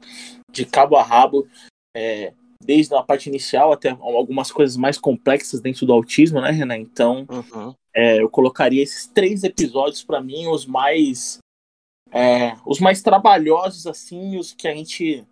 [0.52, 1.48] de cabo a rabo,
[1.96, 6.78] é, desde a parte inicial até algumas coisas mais complexas dentro do autismo, né, Renan?
[6.78, 7.74] Então, uhum.
[7.94, 11.40] é, eu colocaria esses três episódios para mim os mais
[12.12, 15.24] é, os mais trabalhosos, assim, os que a gente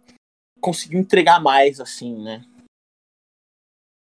[0.59, 2.43] conseguiu entregar mais, assim, né?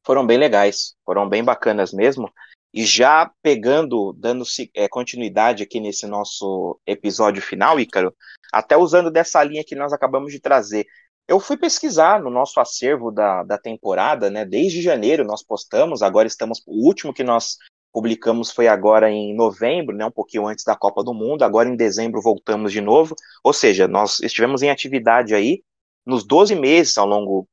[0.04, 2.30] Foram bem legais, foram bem bacanas mesmo.
[2.74, 8.14] E já pegando, dando é, continuidade aqui nesse nosso episódio final, Ícaro,
[8.52, 10.86] até usando dessa linha que nós acabamos de trazer,
[11.28, 14.44] eu fui pesquisar no nosso acervo da, da temporada, né?
[14.44, 16.62] Desde janeiro nós postamos, agora estamos.
[16.66, 17.58] O último que nós
[17.92, 21.76] publicamos foi agora em novembro, né, um pouquinho antes da Copa do Mundo, agora em
[21.76, 25.62] dezembro voltamos de novo, ou seja, nós estivemos em atividade aí
[26.04, 27.48] nos 12 meses ao longo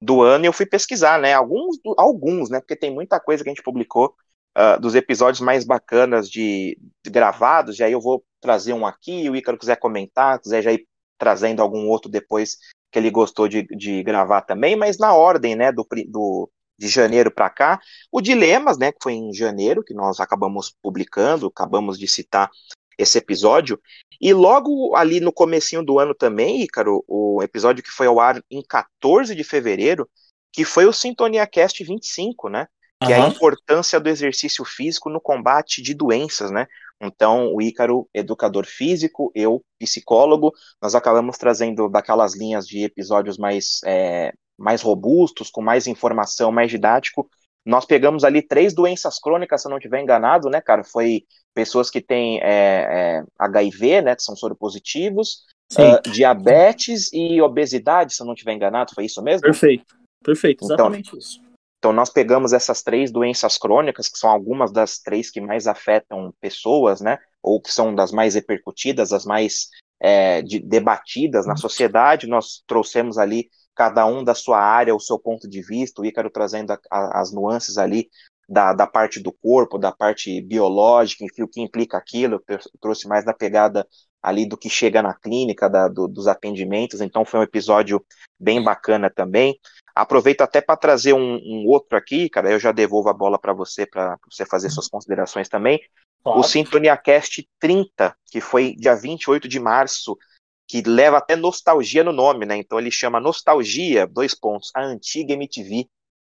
[0.00, 3.52] do ano eu fui pesquisar, né, alguns, alguns, né, porque tem muita coisa que a
[3.52, 4.14] gente publicou
[4.56, 9.28] uh, dos episódios mais bacanas de, de, gravados, e aí eu vou trazer um aqui,
[9.30, 10.86] o Ícaro quiser comentar, quiser já ir
[11.18, 12.58] trazendo algum outro depois
[12.92, 17.30] que ele gostou de, de gravar também, mas na ordem, né, do, do de janeiro
[17.30, 17.80] para cá.
[18.10, 22.50] O Dilemas, né, que foi em janeiro, que nós acabamos publicando, acabamos de citar
[22.98, 23.80] esse episódio.
[24.20, 28.42] E logo ali no comecinho do ano também, Ícaro, o episódio que foi ao ar
[28.50, 30.08] em 14 de fevereiro,
[30.52, 32.66] que foi o Sintonia Cast 25, né?
[33.02, 33.18] Que uhum.
[33.18, 36.66] é a importância do exercício físico no combate de doenças, né?
[37.00, 43.80] Então, o Ícaro, educador físico, eu, psicólogo, nós acabamos trazendo daquelas linhas de episódios mais
[43.84, 47.28] é, mais robustos, com mais informação, mais didático.
[47.64, 50.84] Nós pegamos ali três doenças crônicas, se eu não estiver enganado, né, cara?
[50.84, 51.24] Foi
[51.54, 55.44] pessoas que têm é, é, HIV, né, que são soropositivos,
[55.78, 59.42] uh, diabetes e obesidade, se eu não estiver enganado, foi isso mesmo?
[59.42, 61.40] Perfeito, perfeito, então, exatamente então, isso.
[61.78, 66.32] Então, nós pegamos essas três doenças crônicas, que são algumas das três que mais afetam
[66.40, 67.18] pessoas, né?
[67.42, 69.68] Ou que são das mais repercutidas, as mais
[70.00, 72.26] é, de, debatidas na sociedade.
[72.26, 76.30] Nós trouxemos ali cada um da sua área, o seu ponto de vista, o Ícaro
[76.30, 78.08] trazendo a, a, as nuances ali
[78.48, 83.08] da, da parte do corpo, da parte biológica, enfim, o que implica aquilo, eu trouxe
[83.08, 83.86] mais da pegada
[84.22, 88.04] ali do que chega na clínica, da, do, dos atendimentos, então foi um episódio
[88.38, 89.58] bem bacana também.
[89.94, 93.52] Aproveito até para trazer um, um, outro aqui, cara, eu já devolvo a bola para
[93.52, 95.78] você, para você fazer suas considerações também.
[96.22, 96.40] Claro.
[96.40, 100.16] O Sintonia Cast 30, que foi dia 28 de março,
[100.66, 102.56] que leva até nostalgia no nome, né?
[102.56, 105.86] Então ele chama Nostalgia, dois pontos, a antiga MTV,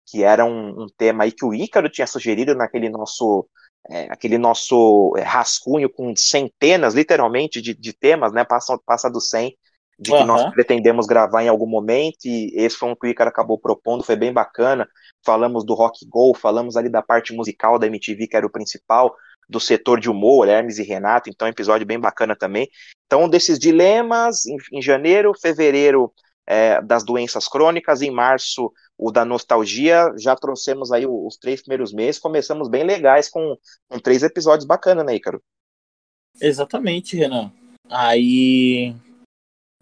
[0.05, 3.47] que era um, um tema aí que o Ícaro tinha sugerido naquele nosso
[3.89, 8.43] é, aquele nosso é, rascunho com centenas, literalmente, de, de temas, né?
[8.43, 9.55] Passa, passa do 100,
[9.99, 10.25] de que uhum.
[10.25, 14.03] nós pretendemos gravar em algum momento, e esse foi um que o Icaro acabou propondo,
[14.03, 14.88] foi bem bacana.
[15.23, 19.15] Falamos do rock go, falamos ali da parte musical da MTV, que era o principal,
[19.48, 22.69] do setor de humor, Hermes e Renato, então episódio bem bacana também.
[23.06, 26.12] Então, desses dilemas, em, em janeiro, fevereiro,
[26.48, 31.91] é, das doenças crônicas, em março, o da nostalgia, já trouxemos aí os três primeiros
[31.91, 33.58] meses, começamos bem legais com,
[33.89, 35.41] com três episódios bacanas, né, Ícaro?
[36.39, 37.52] Exatamente, Renan.
[37.89, 38.95] Aí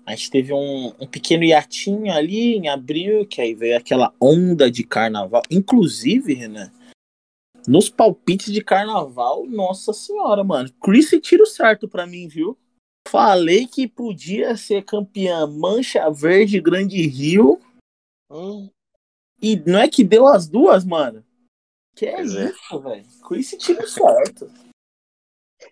[0.06, 4.70] a gente teve um, um pequeno hiatinho ali em abril, que aí veio aquela onda
[4.70, 5.42] de carnaval.
[5.50, 6.72] Inclusive, Renan,
[7.67, 10.71] nos palpites de carnaval, nossa senhora, mano.
[10.82, 12.58] Chris tiro certo para mim, viu?
[13.08, 17.60] Falei que podia ser campeã Mancha Verde Grande Rio.
[18.30, 18.69] Hum.
[19.41, 21.23] E não é que deu as duas, mano?
[21.95, 22.49] Que é pois é.
[22.49, 22.80] isso, é.
[22.80, 23.06] velho?
[23.28, 24.52] Chris tiro certo.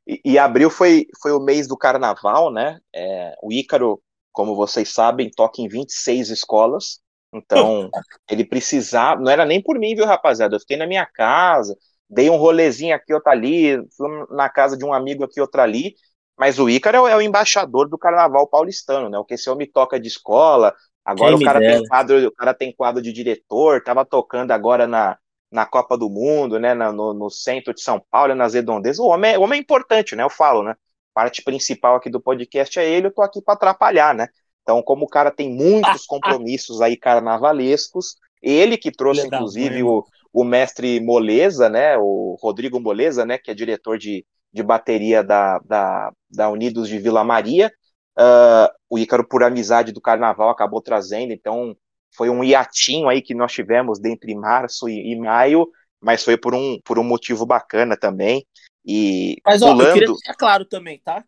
[0.06, 2.80] E, e, abril foi, foi o mês do carnaval, né?
[2.93, 4.01] É, o Ícaro,
[4.32, 7.00] como vocês sabem, toca em 26 escolas.
[7.34, 7.89] Então,
[8.30, 9.22] ele precisava.
[9.22, 10.56] Não era nem por mim, viu, rapaziada?
[10.56, 11.78] Eu fiquei na minha casa,
[12.10, 15.96] dei um rolezinho aqui, outro ali, fui na casa de um amigo aqui, outro ali.
[16.38, 19.17] Mas o Ícaro é o, é embaixador do carnaval paulistano, né?
[19.17, 20.76] O que esse homem toca de escola.
[21.06, 25.17] Agora o cara, tem quadro, o cara tem quadro de diretor, tava tocando agora na,
[25.52, 26.74] na Copa do Mundo, né?
[26.74, 29.00] no, no centro de São Paulo, nas redondezas.
[29.00, 30.24] O homem, é, o homem é importante, né?
[30.24, 30.76] Eu falo, né?
[31.13, 34.28] Parte principal aqui do podcast é ele, eu tô aqui para atrapalhar, né?
[34.62, 40.43] Então, como o cara tem muitos compromissos aí carnavalescos, ele que trouxe, inclusive, o, o
[40.43, 41.97] mestre Moleza, né?
[41.97, 43.38] O Rodrigo Moleza, né?
[43.38, 47.71] Que é diretor de, de bateria da, da, da Unidos de Vila Maria.
[48.17, 51.76] Uh, o Ícaro, por amizade do carnaval, acabou trazendo, então
[52.13, 55.67] foi um hiatinho aí que nós tivemos entre março e, e maio,
[56.02, 58.45] mas foi por um, por um motivo bacana também.
[58.86, 59.88] E mas, ó, pulando...
[59.88, 61.24] eu queria deixar claro também, tá?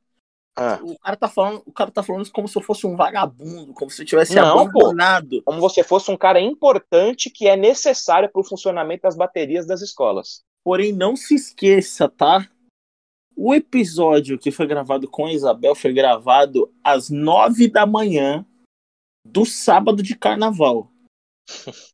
[0.56, 0.80] Ah.
[0.84, 3.90] O cara tá falando, o cara tá falando como se eu fosse um vagabundo, como
[3.90, 5.42] se eu tivesse Não, abandonado.
[5.42, 9.66] Pô, como você fosse um cara importante que é necessário para o funcionamento das baterias
[9.66, 10.44] das escolas.
[10.64, 12.48] Porém, não se esqueça, tá?
[13.36, 18.46] O episódio que foi gravado com a Isabel foi gravado às nove da manhã
[19.26, 20.92] do sábado de carnaval.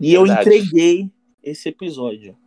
[0.00, 1.10] e eu entreguei
[1.42, 2.38] esse episódio.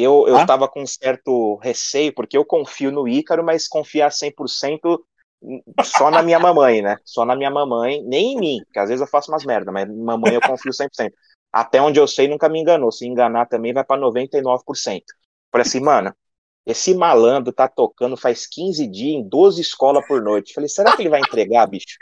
[0.00, 0.46] Eu, eu ah?
[0.46, 5.00] tava com um certo receio, porque eu confio no Ícaro, mas confiar 100%
[5.82, 6.96] só na minha mamãe, né?
[7.04, 9.88] Só na minha mamãe, nem em mim, porque às vezes eu faço umas merda, mas
[9.88, 11.12] mamãe eu confio 100%.
[11.52, 12.92] Até onde eu sei, nunca me enganou.
[12.92, 15.02] Se enganar também, vai para 99%.
[15.50, 16.14] Falei assim, mano,
[16.66, 20.52] esse malandro tá tocando faz 15 dias em 12 escolas por noite.
[20.52, 21.96] Falei, será que ele vai entregar, bicho?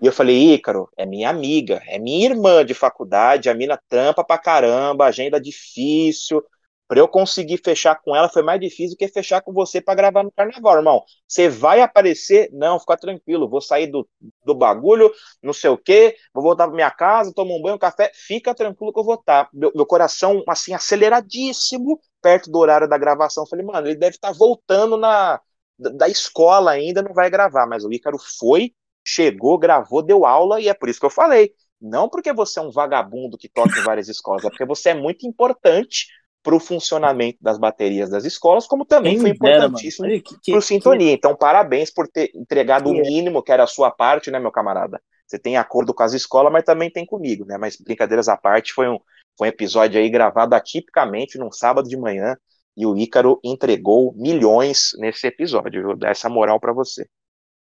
[0.00, 4.22] E eu falei, Ícaro, é minha amiga, é minha irmã de faculdade, a mina trampa
[4.22, 6.44] pra caramba, agenda difícil,
[6.88, 9.94] para eu conseguir fechar com ela foi mais difícil do que fechar com você para
[9.94, 11.04] gravar no carnaval, irmão.
[11.28, 12.48] Você vai aparecer?
[12.50, 13.48] Não, fica tranquilo.
[13.48, 14.08] Vou sair do,
[14.42, 17.78] do bagulho, não sei o quê, vou voltar para minha casa, tomar um banho, um
[17.78, 18.10] café.
[18.14, 19.44] Fica tranquilo que eu vou estar.
[19.44, 19.50] Tá.
[19.52, 23.46] Meu, meu coração, assim, aceleradíssimo perto do horário da gravação.
[23.46, 25.38] Falei, mano, ele deve estar tá voltando na
[25.78, 27.66] da escola ainda, não vai gravar.
[27.66, 28.72] Mas o Ícaro foi,
[29.04, 31.52] chegou, gravou, deu aula e é por isso que eu falei.
[31.80, 34.94] Não porque você é um vagabundo que toca em várias escolas, é porque você é
[34.94, 36.06] muito importante
[36.42, 40.08] para o funcionamento das baterias das escolas, como também Quem foi importantíssimo
[40.46, 41.12] para o Sintonia.
[41.12, 45.00] Então, parabéns por ter entregado o mínimo que era a sua parte, né, meu camarada?
[45.26, 47.58] Você tem acordo com as escolas, mas também tem comigo, né?
[47.58, 48.98] Mas brincadeiras à parte, foi um,
[49.36, 52.34] foi um episódio aí gravado atipicamente num sábado de manhã
[52.74, 55.82] e o Ícaro entregou milhões nesse episódio.
[55.82, 57.06] Vou dar essa moral para você.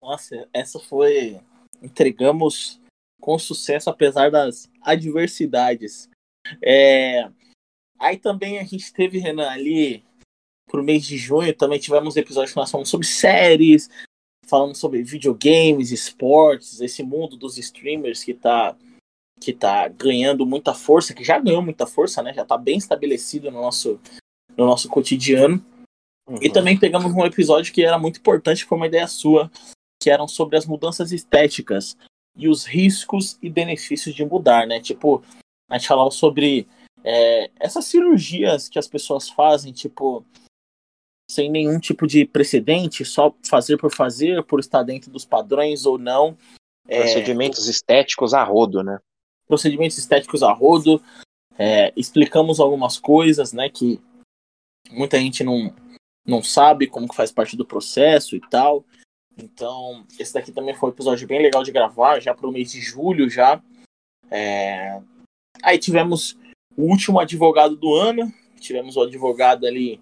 [0.01, 1.41] Nossa, essa foi.
[1.81, 2.79] Entregamos
[3.19, 6.07] com sucesso, apesar das adversidades.
[6.63, 7.27] É,
[7.99, 10.03] Aí também a gente teve, Renan, ali
[10.69, 13.89] pro mês de junho, também tivemos episódios que nós falamos sobre séries,
[14.47, 18.75] falando sobre videogames, esportes, esse mundo dos streamers que tá,
[19.39, 22.33] que tá ganhando muita força, que já ganhou muita força, né?
[22.33, 23.99] Já tá bem estabelecido no nosso,
[24.55, 25.63] no nosso cotidiano.
[26.27, 26.37] Uhum.
[26.41, 29.51] E também pegamos um episódio que era muito importante, foi uma ideia sua,
[30.01, 31.97] que eram sobre as mudanças estéticas
[32.37, 34.79] e os riscos e benefícios de mudar, né?
[34.79, 35.23] Tipo,
[35.69, 36.67] a gente falou sobre
[37.03, 40.25] é, essas cirurgias que as pessoas fazem, tipo,
[41.29, 45.97] sem nenhum tipo de precedente, só fazer por fazer, por estar dentro dos padrões ou
[45.97, 46.37] não.
[46.87, 48.99] É, procedimentos é, estéticos a rodo, né?
[49.47, 51.01] Procedimentos estéticos a rodo.
[51.57, 53.99] É, explicamos algumas coisas, né, que
[54.91, 55.75] muita gente não,
[56.25, 58.85] não sabe como que faz parte do processo e tal.
[59.37, 62.71] Então, esse daqui também foi um episódio bem legal de gravar, já para o mês
[62.71, 63.61] de julho já.
[64.31, 65.01] É...
[65.61, 66.37] Aí tivemos
[66.79, 69.99] o último advogado do ano, tivemos o advogado ali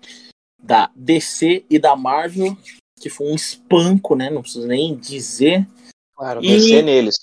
[0.61, 2.55] da DC e da Marvel,
[2.99, 4.29] que foi um espanco, né?
[4.29, 5.67] Não preciso nem dizer.
[6.15, 7.15] Claro, e, DC neles.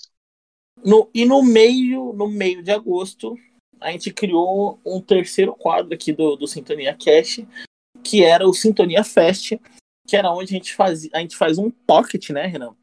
[0.83, 3.37] No, e no meio, no meio de agosto,
[3.79, 7.39] a gente criou um terceiro quadro aqui do, do Sintonia Cash,
[8.03, 9.53] que era o Sintonia Fest,
[10.05, 12.75] que era onde a gente faz, a gente faz um pocket, né, Renan?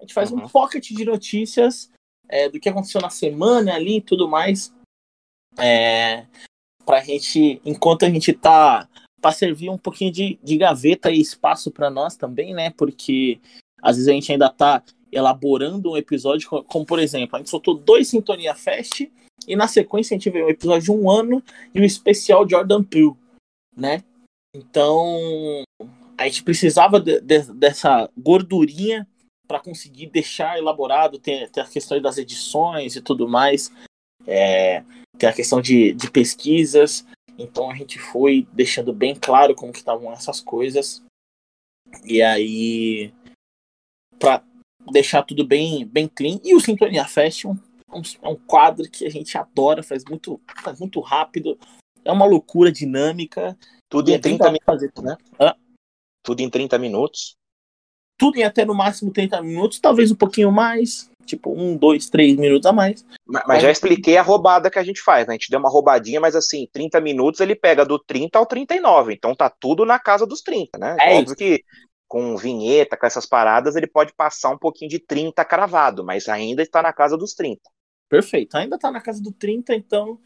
[0.00, 0.44] A gente faz uhum.
[0.44, 1.92] um pocket de notícias
[2.28, 4.76] é, do que aconteceu na semana ali e tudo mais.
[5.56, 6.26] É,
[6.84, 8.88] pra gente, enquanto a gente tá
[9.20, 12.70] para servir um pouquinho de, de gaveta e espaço para nós também, né?
[12.70, 13.40] Porque
[13.82, 17.74] às vezes a gente ainda tá elaborando um episódio, como, por exemplo, a gente soltou
[17.74, 19.08] dois Sintonia Fest
[19.46, 21.42] e na sequência a gente veio um episódio de um ano
[21.74, 23.14] e um especial Jordan Peele,
[23.76, 24.02] né?
[24.54, 25.62] Então
[26.16, 29.06] a gente precisava de, de, dessa gordurinha
[29.46, 33.72] para conseguir deixar elaborado, ter, ter a questão das edições e tudo mais,
[34.28, 34.84] é,
[35.16, 37.04] ter a questão de, de pesquisas.
[37.38, 41.02] Então a gente foi deixando bem claro como que estavam essas coisas.
[42.04, 43.12] E aí,
[44.18, 44.44] para
[44.92, 46.38] deixar tudo bem, bem clean.
[46.44, 47.56] E o Sintonia Fest é um,
[48.22, 51.58] é um quadro que a gente adora, faz muito, faz muito rápido.
[52.04, 53.56] É uma loucura dinâmica.
[53.88, 54.64] Tudo em 30 minutos.
[54.66, 55.16] Fazer, né?
[55.40, 55.54] Hã?
[56.22, 57.34] Tudo em 30 minutos.
[58.18, 61.08] Tudo em até no máximo 30 minutos, talvez um pouquinho mais.
[61.28, 63.04] Tipo, um, dois, três minutos a mais.
[63.26, 65.34] Mas, mas já expliquei a roubada que a gente faz, né?
[65.34, 69.12] A gente deu uma roubadinha, mas assim, 30 minutos ele pega do 30 ao 39.
[69.12, 70.96] Então tá tudo na casa dos 30, né?
[70.98, 71.36] É Óbvio isso.
[71.36, 71.62] que
[72.08, 76.62] com vinheta, com essas paradas, ele pode passar um pouquinho de 30 cravado, mas ainda
[76.62, 77.60] está na casa dos 30.
[78.08, 80.18] Perfeito, ainda está na casa do 30, então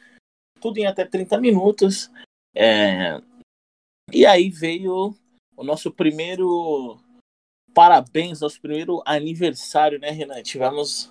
[0.61, 2.09] tudo em até 30 minutos.
[2.55, 3.21] É...
[4.13, 5.13] E aí veio
[5.57, 7.01] o nosso primeiro
[7.75, 10.43] parabéns, nosso primeiro aniversário, né, Renan?
[10.43, 11.11] Tivemos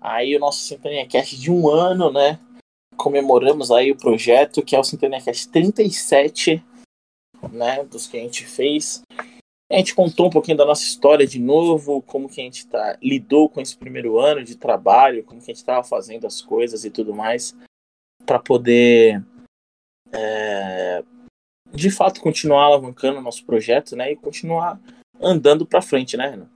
[0.00, 2.38] aí o nosso Sintonia Cast de um ano, né?
[2.96, 6.64] Comemoramos aí o projeto, que é o Sintonia Cast 37,
[7.52, 7.84] né?
[7.84, 9.02] Dos que a gente fez.
[9.70, 12.96] A gente contou um pouquinho da nossa história de novo, como que a gente tá,
[13.02, 16.84] lidou com esse primeiro ano de trabalho, como que a gente estava fazendo as coisas
[16.84, 17.52] e tudo mais,
[18.24, 19.24] para poder
[20.12, 21.02] é,
[21.72, 24.12] de fato continuar alavancando o nosso projeto, né?
[24.12, 24.80] E continuar
[25.20, 26.48] andando para frente, né, Renan?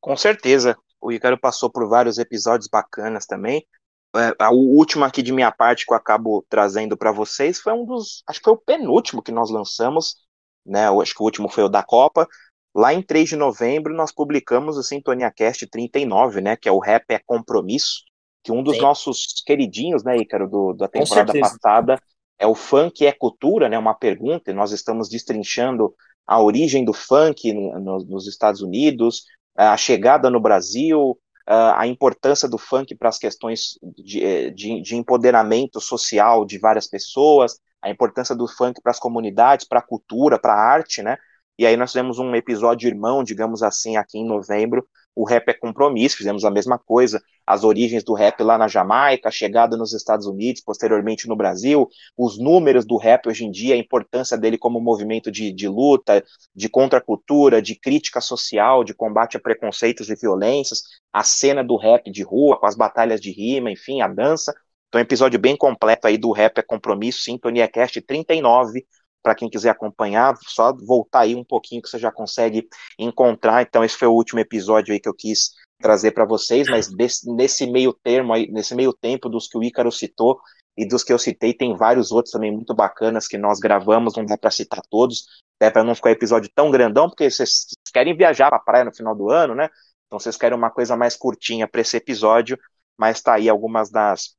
[0.00, 0.76] Com certeza.
[1.00, 3.66] O Icaro passou por vários episódios bacanas também.
[4.14, 7.84] É, o último aqui de minha parte que eu acabo trazendo para vocês foi um
[7.84, 8.22] dos.
[8.26, 10.16] Acho que foi o penúltimo que nós lançamos,
[10.64, 10.88] né?
[10.88, 12.26] Acho que o último foi o da Copa.
[12.74, 16.56] Lá em 3 de novembro, nós publicamos o Sintonia Cast 39, né?
[16.56, 18.02] Que é o Rap é Compromisso.
[18.42, 18.82] Que um dos Sim.
[18.82, 22.00] nossos queridinhos, né, Ícaro, do, da temporada passada,
[22.38, 23.78] é o funk é cultura, né?
[23.78, 25.94] Uma pergunta, e nós estamos destrinchando
[26.26, 29.24] a origem do funk no, nos Estados Unidos,
[29.56, 34.96] a chegada no Brasil, a importância do funk para as questões de, eh, de, de,
[34.96, 40.40] empoderamento social de várias pessoas, a importância do funk para as comunidades, para a cultura,
[40.40, 41.16] para a arte, né?
[41.56, 45.54] E aí nós fizemos um episódio irmão, digamos assim, aqui em novembro, o rap é
[45.54, 49.94] compromisso, fizemos a mesma coisa, as origens do rap lá na Jamaica, a chegada nos
[49.94, 54.58] Estados Unidos, posteriormente no Brasil, os números do rap hoje em dia, a importância dele
[54.58, 56.22] como movimento de, de luta,
[56.54, 62.10] de contracultura, de crítica social, de combate a preconceitos e violências, a cena do rap
[62.10, 64.52] de rua, com as batalhas de rima, enfim, a dança.
[64.88, 68.86] Então, um episódio bem completo aí do Rap é Compromisso, Sintonia Cast 39,
[69.22, 73.62] para quem quiser acompanhar, só voltar aí um pouquinho que você já consegue encontrar.
[73.62, 75.50] Então, esse foi o último episódio aí que eu quis
[75.80, 79.62] trazer para vocês, mas desse, nesse meio termo aí, nesse meio tempo dos que o
[79.62, 80.40] Ícaro citou
[80.76, 84.24] e dos que eu citei, tem vários outros também muito bacanas que nós gravamos, não
[84.24, 88.48] dá para citar todos, até para não ficar episódio tão grandão, porque vocês querem viajar
[88.48, 89.68] para a praia no final do ano, né?
[90.06, 92.58] Então vocês querem uma coisa mais curtinha para esse episódio,
[92.96, 94.36] mas tá aí algumas das,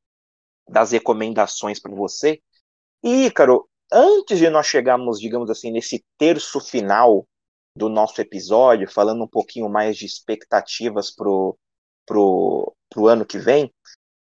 [0.68, 2.40] das recomendações para você.
[3.02, 7.26] E, Ícaro, antes de nós chegarmos, digamos assim, nesse terço final
[7.76, 11.56] do nosso episódio, falando um pouquinho mais de expectativas pro,
[12.06, 13.72] pro, pro ano que vem,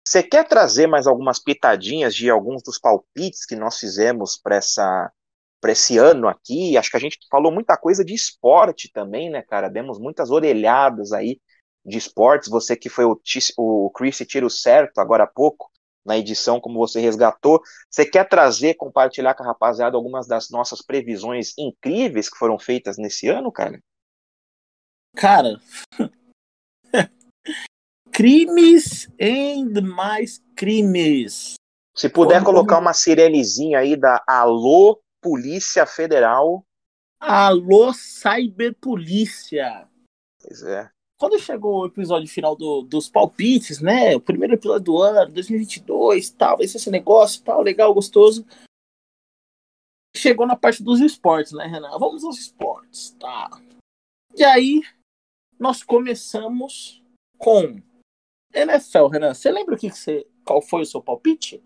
[0.07, 5.13] você quer trazer mais algumas pitadinhas de alguns dos palpites que nós fizemos para essa
[5.61, 6.77] para esse ano aqui?
[6.77, 9.69] Acho que a gente falou muita coisa de esporte também, né, cara?
[9.69, 11.41] Demos muitas orelhadas aí
[11.85, 13.21] de esportes, você que foi o,
[13.57, 15.71] o Chris Tiro Certo agora há pouco,
[16.09, 17.63] na edição, como você resgatou.
[17.91, 22.97] Você quer trazer, compartilhar com a rapaziada algumas das nossas previsões incríveis que foram feitas
[22.97, 23.79] nesse ano, cara?
[25.15, 25.61] Cara,
[28.11, 31.55] crimes e mais crimes.
[31.95, 36.65] Se puder como, colocar uma sirenezinha aí da Alô Polícia Federal.
[37.21, 39.89] Alô Cyberpolícia.
[40.41, 40.91] Pois é.
[41.19, 44.15] Quando chegou o episódio final do, dos palpites, né?
[44.15, 48.47] O primeiro episódio do ano, 2022, tal, vai ser esse negócio, tal, legal, gostoso.
[50.17, 51.99] Chegou na parte dos esportes, né, Renan?
[51.99, 53.51] Vamos aos esportes, tá?
[54.37, 54.83] E aí,
[55.59, 57.03] nós começamos
[57.37, 57.83] com
[58.55, 59.35] NFL, Renan.
[59.35, 61.61] Você lembra o que, que você, qual foi o seu palpite?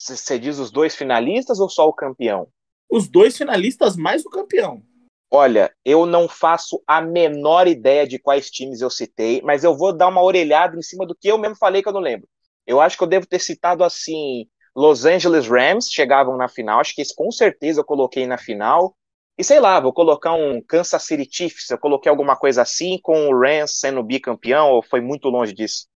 [0.00, 2.48] Você diz os dois finalistas ou só o campeão?
[2.90, 4.82] Os dois finalistas mais o campeão.
[5.30, 9.94] Olha, eu não faço a menor ideia de quais times eu citei, mas eu vou
[9.94, 12.26] dar uma orelhada em cima do que eu mesmo falei que eu não lembro.
[12.66, 16.94] Eu acho que eu devo ter citado assim: Los Angeles Rams chegavam na final, acho
[16.94, 18.96] que esse com certeza eu coloquei na final.
[19.36, 23.28] E sei lá, vou colocar um Kansas City Chiefs, eu coloquei alguma coisa assim com
[23.28, 25.86] o Rams sendo bicampeão, ou foi muito longe disso?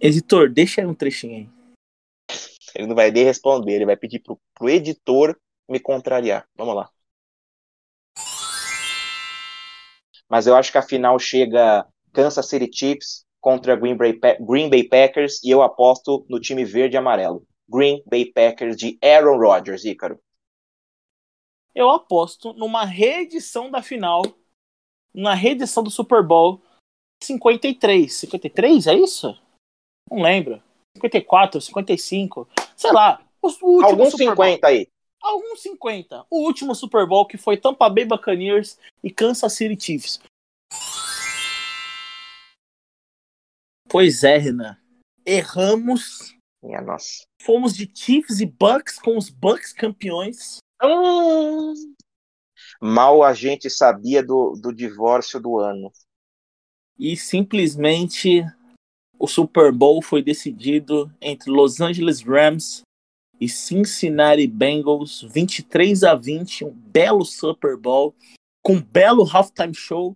[0.00, 1.60] Editor, deixa aí um trechinho aí.
[2.74, 5.36] Ele não vai nem responder, ele vai pedir pro, pro editor
[5.68, 6.46] me contrariar.
[6.56, 6.90] Vamos lá.
[10.30, 14.84] Mas eu acho que a final chega Kansas City Chiefs contra Green Bay, Green Bay
[14.84, 17.44] Packers e eu aposto no time verde e amarelo.
[17.68, 20.20] Green Bay Packers de Aaron Rodgers, Ícaro.
[21.74, 24.22] Eu aposto numa reedição da final,
[25.14, 26.60] na reedição do Super Bowl
[27.22, 28.12] 53.
[28.12, 29.36] 53, é isso?
[30.10, 30.62] Não lembro.
[30.96, 33.24] 54, 55, sei lá.
[33.82, 34.88] Alguns 50 aí.
[35.22, 36.26] Alguns 50.
[36.30, 40.20] O último Super Bowl que foi Tampa Bay Buccaneers e Kansas City Chiefs.
[43.88, 44.76] Pois é, Renan.
[45.26, 46.36] Erramos.
[46.62, 47.22] Minha nossa.
[47.42, 50.58] Fomos de Chiefs e Bucks com os Bucks campeões.
[50.82, 51.74] Hum.
[52.80, 55.92] Mal a gente sabia do, do divórcio do ano.
[56.98, 58.42] E simplesmente
[59.18, 62.82] o Super Bowl foi decidido entre Los Angeles Rams
[63.40, 68.14] e Cincinnati Bengals, 23 a 20, um belo Super Bowl
[68.62, 70.14] com um belo halftime show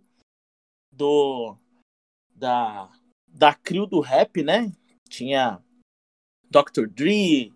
[0.92, 1.56] do
[2.36, 2.92] da
[3.26, 4.70] da crew do rap, né?
[5.08, 5.60] Tinha
[6.50, 6.86] Dr.
[6.86, 7.52] Dre,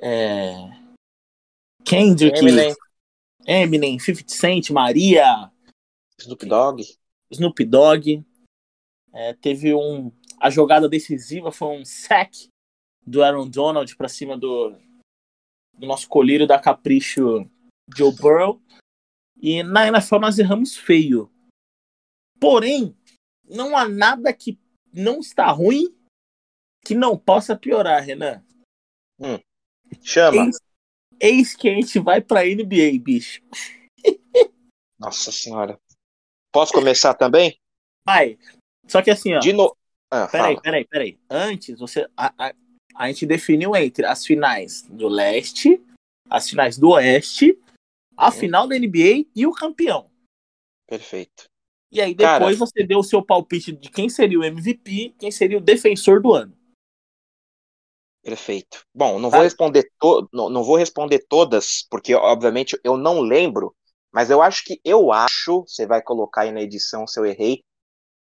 [0.00, 0.54] é,
[1.84, 2.74] Kendrick, Eminem.
[3.44, 5.50] Eminem, 50 Cent, Maria,
[6.18, 6.82] Snoop Dogg,
[7.30, 8.24] Snoop Dogg.
[9.12, 12.48] É, teve um a jogada decisiva foi um sack
[13.06, 14.76] do Aaron Donald para cima do,
[15.74, 17.48] do nosso colírio da Capricho
[17.96, 18.62] Joe Burrow.
[19.40, 21.30] E na NFL nós erramos feio.
[22.38, 22.96] Porém,
[23.44, 24.58] não há nada que
[24.92, 25.94] não está ruim
[26.84, 28.44] que não possa piorar, Renan.
[29.18, 29.38] Hum.
[30.00, 30.44] Chama.
[30.44, 30.56] Eis,
[31.20, 33.40] eis que a gente vai pra NBA, bicho.
[34.98, 35.80] Nossa senhora.
[36.52, 37.58] Posso começar também?
[38.06, 38.38] Vai.
[38.86, 39.38] Só que assim, ó.
[39.38, 39.76] De, no...
[40.10, 41.20] Ah, peraí, peraí, peraí.
[41.30, 42.54] Antes, você, a, a,
[42.94, 45.82] a gente definiu entre as finais do leste,
[46.28, 47.58] as finais do oeste,
[48.16, 48.32] a hum.
[48.32, 50.10] final da NBA e o campeão.
[50.86, 51.44] Perfeito.
[51.90, 55.30] E aí depois Cara, você deu o seu palpite de quem seria o MVP, quem
[55.30, 56.56] seria o defensor do ano.
[58.22, 58.84] Perfeito.
[58.94, 60.28] Bom, não vou responder to...
[60.32, 63.74] não, não vou responder todas, porque obviamente eu não lembro,
[64.12, 67.62] mas eu acho que eu acho, você vai colocar aí na edição se eu errei,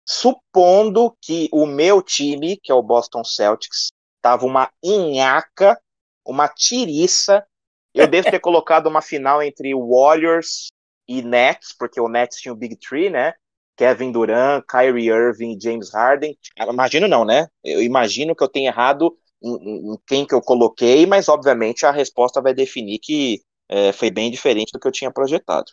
[0.08, 3.92] supondo que o meu time, que é o Boston Celtics,
[4.28, 5.80] tava uma inhaca,
[6.26, 7.46] uma tiriça.
[7.94, 10.68] Eu devo ter colocado uma final entre Warriors
[11.08, 13.34] e Nets, porque o Nets tinha o Big Three, né?
[13.78, 16.38] Kevin Durant, Kyrie Irving e James Harden.
[16.60, 17.48] Imagino não, né?
[17.64, 21.92] Eu imagino que eu tenha errado em, em quem que eu coloquei, mas obviamente a
[21.92, 25.72] resposta vai definir que é, foi bem diferente do que eu tinha projetado.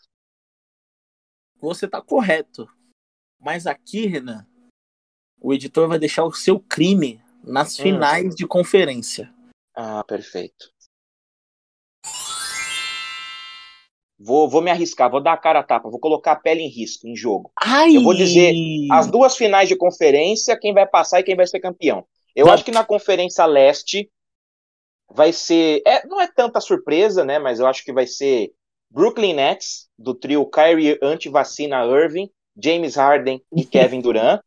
[1.60, 2.68] Você está correto.
[3.40, 4.46] Mas aqui, Renan,
[5.40, 7.82] o editor vai deixar o seu crime nas hum.
[7.82, 8.36] finais hum.
[8.36, 9.32] de conferência.
[9.74, 10.72] Ah, perfeito.
[14.18, 16.68] Vou, vou me arriscar, vou dar a cara a tapa, vou colocar a pele em
[16.68, 17.52] risco, em jogo.
[17.60, 17.96] Ai.
[17.96, 18.54] Eu vou dizer
[18.90, 22.06] as duas finais de conferência, quem vai passar e quem vai ser campeão.
[22.34, 24.10] Eu acho que na Conferência Leste
[25.08, 25.82] vai ser.
[25.86, 27.38] É, não é tanta surpresa, né?
[27.38, 28.52] Mas eu acho que vai ser
[28.90, 34.40] Brooklyn Nets, do trio Kyrie anti-vacina Irving, James Harden e Kevin Durant.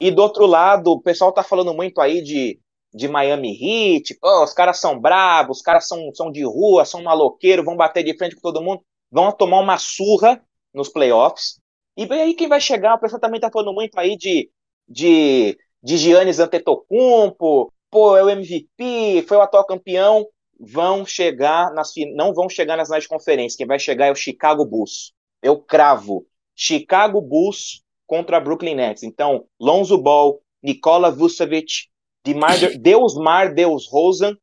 [0.00, 2.58] e do outro lado, o pessoal tá falando muito aí de,
[2.92, 4.18] de Miami Heat.
[4.22, 8.04] Oh, os caras são bravos, os caras são, são de rua, são maloqueiros, vão bater
[8.04, 10.42] de frente com todo mundo, vão tomar uma surra
[10.74, 11.60] nos playoffs.
[11.96, 12.94] E aí quem vai chegar?
[12.94, 14.50] O pessoal também tá falando muito aí de,
[14.88, 20.26] de, de Giannis Antetokounmpo, pô, é o MVP, foi o atual campeão.
[20.58, 23.56] Vão chegar nas não vão chegar nas finais de conferência.
[23.56, 25.12] Quem vai chegar é o Chicago Bulls.
[25.42, 26.24] Eu cravo.
[26.54, 29.02] Chicago Bulls contra Brooklyn Nets.
[29.02, 31.88] Então, Lonzo Ball, Nikola Vucevic,
[32.24, 34.36] Demar, Deus Mar, Deus Rosen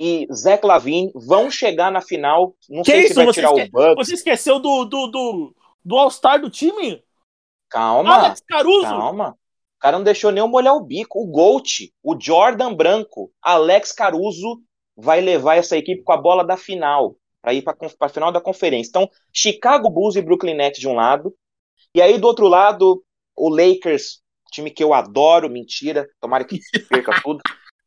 [0.00, 0.26] e
[0.62, 2.54] Lavine vão chegar na final.
[2.68, 3.08] Não que sei isso?
[3.08, 3.68] se vai você tirar esque...
[3.68, 4.06] o Bucks.
[4.06, 5.54] Você esqueceu do, do, do,
[5.84, 7.02] do All-Star do time?
[7.70, 8.14] Calma.
[8.16, 8.82] Alex Caruso.
[8.82, 9.30] Calma.
[9.30, 11.20] O cara não deixou nem eu molhar o bico.
[11.20, 14.60] O Gold, o Jordan Branco, Alex Caruso
[14.96, 18.40] vai levar essa equipe com a bola da final para ir para a final da
[18.40, 18.88] conferência.
[18.88, 21.34] Então, Chicago Bulls e Brooklyn Nets de um lado,
[21.94, 23.04] e aí do outro lado,
[23.36, 27.42] o Lakers, time que eu adoro, mentira, tomara que perca tudo.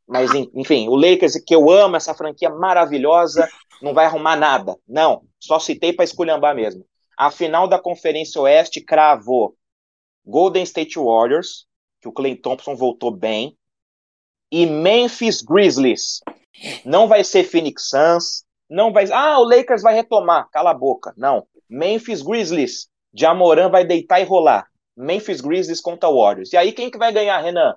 [0.08, 3.50] Mas enfim, o Lakers que eu amo, essa franquia maravilhosa,
[3.82, 4.78] não vai arrumar nada.
[4.88, 6.86] Não, só citei para esculhambar mesmo.
[7.18, 9.56] A final da Conferência Oeste cravou
[10.26, 11.66] Golden State Warriors,
[12.02, 13.58] que o Clay Thompson voltou bem,
[14.52, 16.20] e Memphis Grizzlies.
[16.84, 19.06] Não vai ser Phoenix Suns, não vai.
[19.12, 20.50] Ah, o Lakers vai retomar.
[20.52, 21.14] Cala a boca.
[21.18, 21.46] Não.
[21.70, 22.88] Memphis Grizzlies.
[23.14, 24.68] Jamoran vai deitar e rolar.
[24.96, 26.54] Memphis Grizzlies contra Warriors.
[26.54, 27.76] E aí quem que vai ganhar, Renan?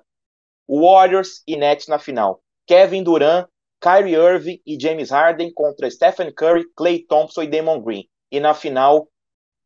[0.67, 2.41] Warriors e Nets na final.
[2.67, 3.47] Kevin Durant,
[3.81, 8.07] Kyrie Irving e James Harden contra Stephen Curry, Clay Thompson e Damon Green.
[8.31, 9.07] E na final,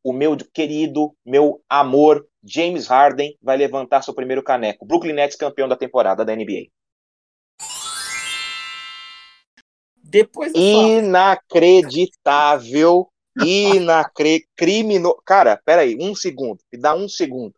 [0.03, 4.85] o meu querido, meu amor, James Harden vai levantar seu primeiro caneco.
[4.85, 6.67] Brooklyn Nets campeão da temporada da NBA.
[10.13, 13.09] Depois Inacreditável.
[13.43, 15.19] Inacreditável.
[15.25, 16.59] Cara, peraí, um segundo.
[16.71, 17.55] Me dá um segundo.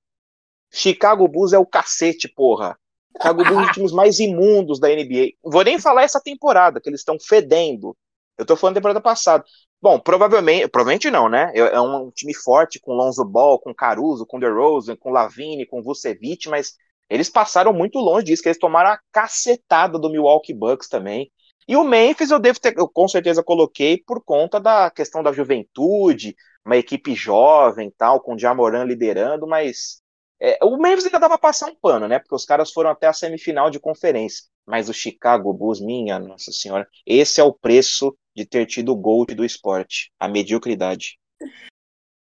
[0.71, 2.79] Chicago Bulls é o cacete, porra.
[3.11, 5.31] Chicago Bulls é um dos times mais imundos da NBA.
[5.43, 7.93] Vou nem falar essa temporada, que eles estão fedendo.
[8.37, 9.43] Eu tô falando da temporada passada.
[9.81, 11.51] Bom, provavelmente, provavelmente não, né?
[11.53, 15.83] É, é um time forte com Lonzo Ball, com Caruso, com DeRozan, com Lavine, com
[15.83, 16.75] Vucevic, mas
[17.09, 21.29] eles passaram muito longe disso, que eles tomaram a cacetada do Milwaukee Bucks também.
[21.67, 25.31] E o Memphis eu devo ter, eu com certeza coloquei por conta da questão da
[25.31, 30.01] juventude, uma equipe jovem tal, com o Jamoran liderando, mas
[30.39, 32.19] é, o Memphis ainda dava pra passar um pano, né?
[32.19, 34.43] Porque os caras foram até a semifinal de conferência.
[34.65, 38.95] Mas o Chicago Bulls, minha nossa senhora, esse é o preço de ter tido o
[38.95, 41.17] Gold do esporte, a mediocridade.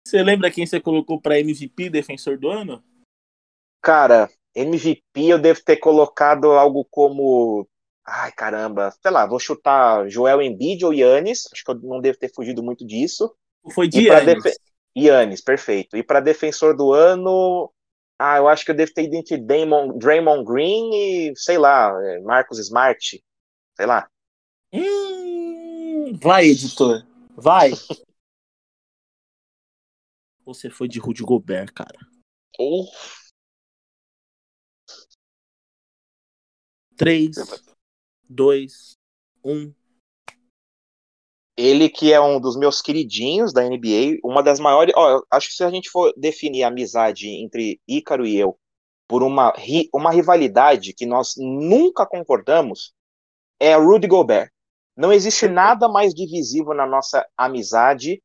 [0.07, 2.83] Você lembra quem você colocou para MVP, defensor do ano?
[3.83, 7.69] Cara, MVP eu devo ter colocado algo como
[8.09, 12.17] Ai, caramba, sei lá, vou chutar Joel Embiid ou Yannis, acho que eu não devo
[12.17, 13.35] ter fugido muito disso.
[13.75, 14.45] Foi de Yannis.
[14.45, 14.57] Def...
[14.97, 15.97] Yannis, perfeito.
[15.97, 17.73] E para defensor do ano,
[18.17, 21.93] ah, eu acho que eu devo ter ido entre Damon, Draymond Green e, sei lá,
[22.01, 23.23] é, Marcos Smart,
[23.77, 24.09] sei lá.
[24.73, 27.05] Hum, vai, editor,
[27.37, 27.73] vai.
[30.47, 31.99] Você foi de Rudy Gobert, cara.
[32.57, 32.87] Oh.
[36.97, 37.37] Três,
[38.29, 38.99] 2,
[39.45, 39.73] 1.
[41.57, 44.93] Ele que é um dos meus queridinhos da NBA, uma das maiores.
[44.97, 48.59] Ó, acho que se a gente for definir a amizade entre Ícaro e eu
[49.09, 49.55] por uma,
[49.95, 52.93] uma rivalidade que nós nunca concordamos,
[53.61, 54.51] é a Rudy Gobert.
[54.97, 58.23] Não existe nada mais divisivo na nossa amizade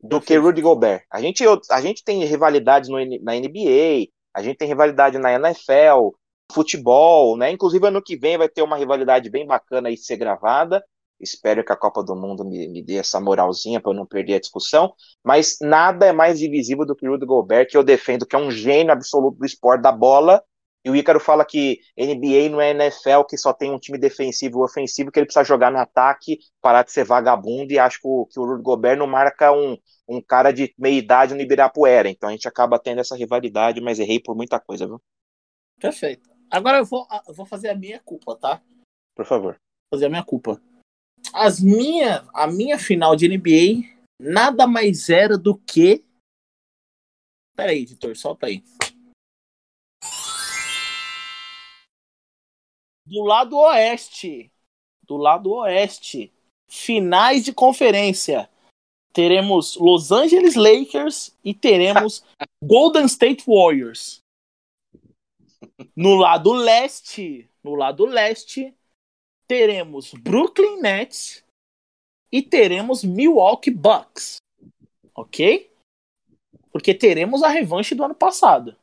[0.00, 1.04] do que Rudy Gobert.
[1.10, 6.10] A gente, a gente tem rivalidades no, na NBA, a gente tem rivalidade na NFL,
[6.52, 7.50] futebol, né?
[7.50, 10.84] Inclusive ano que vem vai ter uma rivalidade bem bacana aí de ser gravada.
[11.20, 14.34] Espero que a Copa do Mundo me, me dê essa moralzinha para eu não perder
[14.34, 14.92] a discussão.
[15.22, 18.38] Mas nada é mais divisível do que o Rudy Gobert, que eu defendo que é
[18.38, 20.42] um gênio absoluto do esporte da bola.
[20.84, 24.60] E o Ícaro fala que NBA não é NFL, que só tem um time defensivo
[24.60, 27.72] e ofensivo, que ele precisa jogar no ataque, parar de ser vagabundo.
[27.72, 29.78] E acho que o, que o Rudy Gobert não marca um,
[30.08, 32.08] um cara de meia idade no Ibirapuera.
[32.08, 35.00] Então a gente acaba tendo essa rivalidade, mas errei por muita coisa, viu?
[35.78, 36.31] Perfeito.
[36.52, 38.62] Agora eu vou, eu vou fazer a minha culpa, tá?
[39.16, 39.56] Por favor.
[39.90, 40.60] Fazer a minha culpa.
[41.32, 43.88] As minha, a minha final de NBA
[44.20, 46.04] nada mais era do que.
[47.56, 48.62] Pera aí, editor, solta aí.
[53.06, 54.52] Do lado oeste.
[55.02, 56.30] Do lado oeste.
[56.70, 58.50] Finais de conferência.
[59.14, 62.22] Teremos Los Angeles Lakers e teremos
[62.62, 64.21] Golden State Warriors.
[65.94, 68.74] No lado leste, no lado leste,
[69.46, 71.44] teremos Brooklyn Nets
[72.30, 74.36] e teremos Milwaukee Bucks.
[75.14, 75.70] Ok?
[76.70, 78.74] Porque teremos a revanche do ano passado.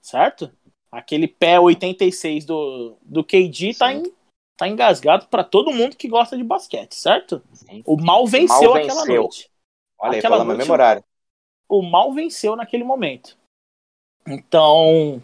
[0.00, 0.50] Certo?
[0.90, 4.10] Aquele pé 86 do, do KD tá, em,
[4.56, 7.42] tá engasgado para todo mundo que gosta de basquete, certo?
[7.84, 9.00] O mal venceu, mal venceu.
[9.00, 9.50] aquela noite.
[9.98, 11.04] Olha aquela aí, noite, memorário.
[11.68, 13.36] o mal venceu naquele momento.
[14.26, 15.22] Então,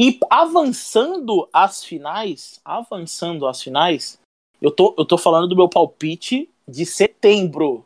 [0.00, 4.20] e avançando às finais, avançando às finais,
[4.62, 7.84] eu tô, eu tô falando do meu palpite de setembro.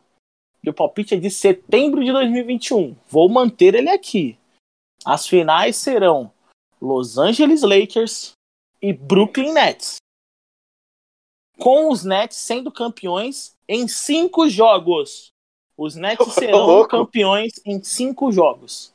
[0.63, 2.95] Meu palpite é de setembro de 2021.
[3.09, 4.39] Vou manter ele aqui.
[5.07, 6.31] As finais serão
[6.79, 8.33] Los Angeles Lakers
[8.83, 9.97] e Brooklyn Nets.
[11.59, 15.29] Com os Nets sendo campeões em cinco jogos.
[15.79, 18.92] Os Nets serão campeões em cinco jogos.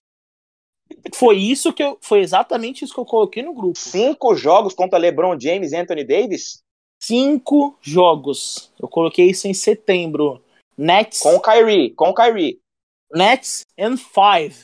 [1.14, 3.78] Foi isso que eu, foi exatamente isso que eu coloquei no grupo.
[3.78, 6.60] Cinco jogos contra LeBron James e Anthony Davis?
[7.02, 8.72] Cinco jogos.
[8.80, 10.44] Eu coloquei isso em setembro.
[10.78, 11.22] Nets.
[11.22, 12.60] Com o Kyrie, com o Kyrie.
[13.12, 14.56] Nets and five.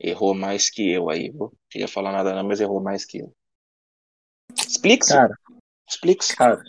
[0.00, 1.48] Errou mais que eu aí, vou.
[1.48, 3.32] Não queria falar nada não, mas errou mais que eu.
[4.56, 5.12] Explique-se.
[5.12, 5.38] Cara.
[5.88, 6.34] Explique-se.
[6.34, 6.62] Cara.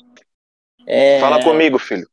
[0.86, 1.20] É...
[1.20, 2.08] Fala comigo, filho.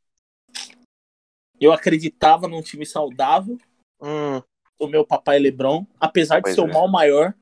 [1.61, 3.55] Eu acreditava num time saudável.
[4.01, 4.41] Hum.
[4.79, 6.63] O meu papai Lebron, apesar de Pois ser é.
[6.63, 7.35] o mal maior.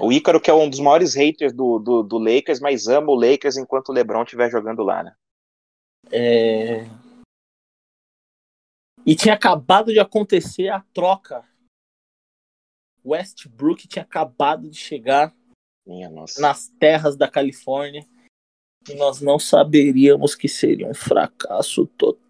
[0.00, 3.14] O Ícaro, que é um dos maiores haters do, do, do Lakers, mas ama o
[3.14, 5.14] Lakers enquanto o LeBron estiver jogando lá, né?
[6.10, 6.84] É...
[9.04, 11.46] E tinha acabado de acontecer a troca.
[13.04, 15.34] Westbrook tinha acabado de chegar
[16.38, 18.06] nas terras da Califórnia.
[18.88, 22.21] E nós não saberíamos que seria um fracasso total.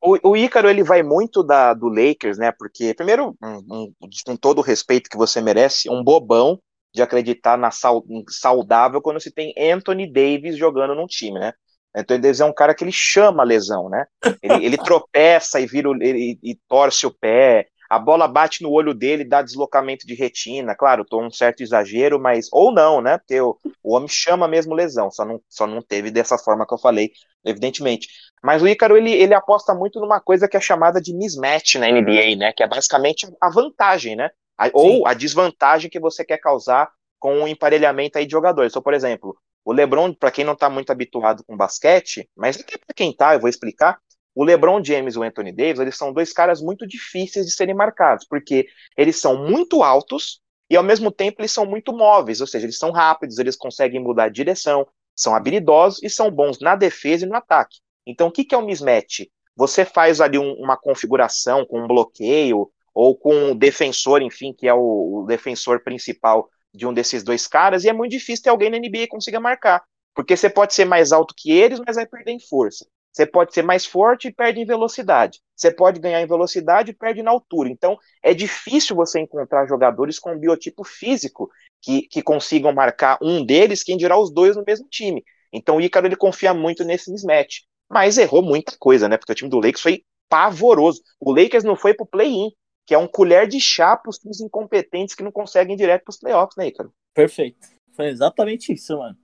[0.00, 2.52] O, o Ícaro, ele vai muito da, do Lakers, né?
[2.52, 3.56] Porque, primeiro, um,
[4.00, 6.60] um, com todo o respeito que você merece, um bobão
[6.94, 7.70] de acreditar na
[8.08, 11.52] em saudável quando se tem Anthony Davis jogando num time, né?
[11.94, 14.06] Anthony Davis é um cara que ele chama a lesão, né?
[14.42, 17.66] Ele, ele tropeça e vira o- ele, e torce o pé.
[17.88, 20.74] A bola bate no olho dele, dá deslocamento de retina.
[20.74, 23.18] Claro, tô um certo exagero, mas ou não, né?
[23.18, 26.74] Porque o, o homem chama mesmo lesão, só não, só não teve dessa forma que
[26.74, 27.10] eu falei,
[27.44, 28.08] evidentemente.
[28.42, 31.88] Mas o Ícaro, ele, ele aposta muito numa coisa que é chamada de mismatch na
[31.88, 32.52] NBA, né?
[32.52, 34.30] Que é basicamente a vantagem, né?
[34.56, 38.72] A- ou a desvantagem que você quer causar com o emparelhamento aí de jogadores.
[38.72, 42.76] Então, por exemplo, o LeBron, para quem não tá muito habituado com basquete, mas até
[42.78, 43.98] para quem tá, eu vou explicar.
[44.38, 47.74] O LeBron James e o Anthony Davis, eles são dois caras muito difíceis de serem
[47.74, 52.46] marcados, porque eles são muito altos e ao mesmo tempo eles são muito móveis, ou
[52.46, 54.86] seja, eles são rápidos, eles conseguem mudar de direção,
[55.16, 57.78] são habilidosos e são bons na defesa e no ataque.
[58.06, 59.26] Então, o que, que é um mismatch?
[59.56, 64.68] Você faz ali um- uma configuração com um bloqueio ou com um defensor, enfim, que
[64.68, 68.50] é o, o defensor principal de um desses dois caras, e é muito difícil ter
[68.50, 69.82] alguém na NBA que consiga marcar.
[70.14, 72.86] Porque você pode ser mais alto que eles, mas vai perder em força.
[73.18, 75.40] Você pode ser mais forte e perde em velocidade.
[75.56, 77.68] Você pode ganhar em velocidade e perde na altura.
[77.68, 81.50] Então, é difícil você encontrar jogadores com um biotipo físico
[81.82, 85.24] que, que consigam marcar um deles, quem dirá os dois no mesmo time.
[85.52, 87.62] Então, o Ícaro ele confia muito nesse mismatch.
[87.90, 89.16] Mas errou muita coisa, né?
[89.16, 91.02] Porque o time do Lakers foi pavoroso.
[91.18, 92.52] O Lakers não foi pro play-in,
[92.86, 96.04] que é um colher de chá para os times incompetentes que não conseguem ir direto
[96.04, 96.92] pros playoffs, né, Ícaro?
[97.12, 97.66] Perfeito.
[97.96, 99.18] Foi exatamente isso, mano.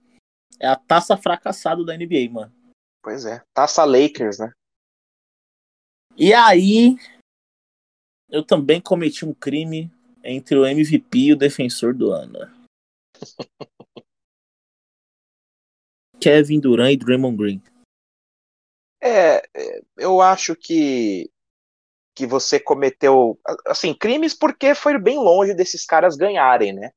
[0.59, 2.64] É a taça fracassada da NBA, mano.
[3.05, 3.39] Pois é.
[3.53, 4.51] Taça Lakers, né?
[6.17, 6.95] E aí,
[8.27, 9.91] eu também cometi um crime
[10.23, 12.39] entre o MVP e o defensor do ano.
[16.19, 17.61] Kevin Durant e Draymond Green.
[18.99, 21.29] É, é, eu acho que
[22.15, 26.89] que você cometeu assim crimes porque foi bem longe desses caras ganharem, né?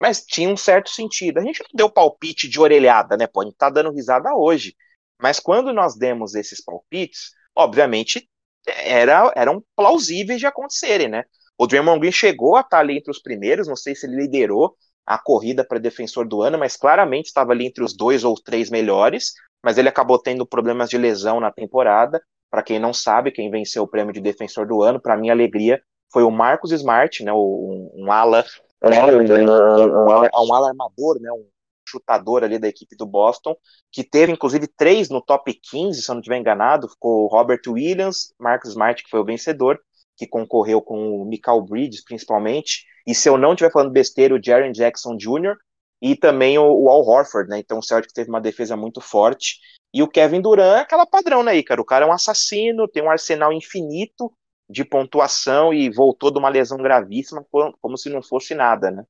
[0.00, 1.38] Mas tinha um certo sentido.
[1.38, 3.26] A gente não deu palpite de orelhada, né?
[3.26, 4.76] Pô, a gente tá dando risada hoje.
[5.20, 8.28] Mas quando nós demos esses palpites, obviamente
[8.66, 11.24] era, eram plausíveis de acontecerem, né?
[11.58, 14.74] O Draymond Green chegou a estar ali entre os primeiros, não sei se ele liderou
[15.06, 18.68] a corrida para defensor do ano, mas claramente estava ali entre os dois ou três
[18.68, 19.32] melhores.
[19.62, 22.20] Mas ele acabou tendo problemas de lesão na temporada.
[22.50, 25.80] Para quem não sabe, quem venceu o prêmio de defensor do ano, para minha alegria,
[26.12, 27.32] foi o Marcos Smart, né?
[27.32, 28.44] Um, um ala,
[28.82, 31.30] um ala, um ala, um ala armador, né?
[31.32, 31.46] Um
[31.86, 33.56] chutador ali da equipe do Boston,
[33.90, 37.60] que teve inclusive três no top 15, se eu não estiver enganado, ficou o Robert
[37.66, 39.80] Williams, Marcus Smart, que foi o vencedor,
[40.16, 44.42] que concorreu com o Michael Bridges, principalmente, e se eu não estiver falando besteira, o
[44.42, 45.56] Jaren Jackson Jr.,
[46.00, 49.58] e também o, o Al Horford, né, então o Celtic teve uma defesa muito forte,
[49.92, 51.80] e o Kevin Durant é aquela padrão, né, Ícaro?
[51.80, 54.30] O cara é um assassino, tem um arsenal infinito
[54.68, 57.44] de pontuação e voltou de uma lesão gravíssima,
[57.80, 59.04] como se não fosse nada, né?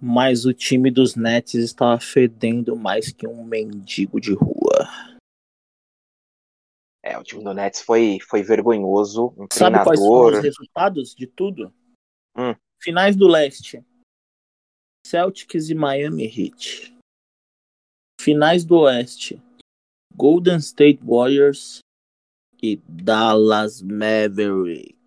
[0.00, 4.88] Mas o time dos Nets estava fedendo mais que um mendigo de rua.
[7.02, 9.34] É, o time do Nets foi, foi vergonhoso.
[9.36, 10.38] Um Sabe quais foram treinador.
[10.38, 11.72] os resultados de tudo?
[12.36, 12.54] Hum.
[12.80, 13.84] Finais do Leste.
[15.06, 16.94] Celtics e Miami Heat.
[18.20, 19.42] Finais do Oeste.
[20.14, 21.80] Golden State Warriors
[22.62, 24.98] e Dallas Mavericks.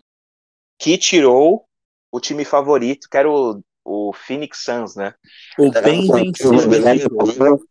[0.80, 1.64] Que tirou
[2.12, 3.28] o time favorito, que era
[3.84, 5.14] o, Phoenix Suns, né?
[5.58, 7.66] O bem vencido.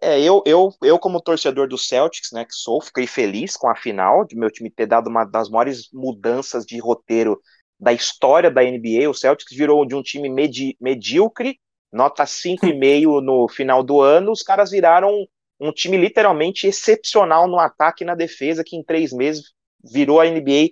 [0.00, 3.74] É, eu, eu, eu, como torcedor do Celtics, né, que sou, fiquei feliz com a
[3.74, 7.40] final, de meu time ter dado uma das maiores mudanças de roteiro
[7.80, 9.10] da história da NBA.
[9.10, 11.58] O Celtics virou de um time medi medíocre,
[11.92, 15.26] nota 5,5 no final do ano, os caras viraram
[15.60, 19.52] um time literalmente excepcional no ataque e na defesa, que em três meses
[19.82, 20.70] virou a NBA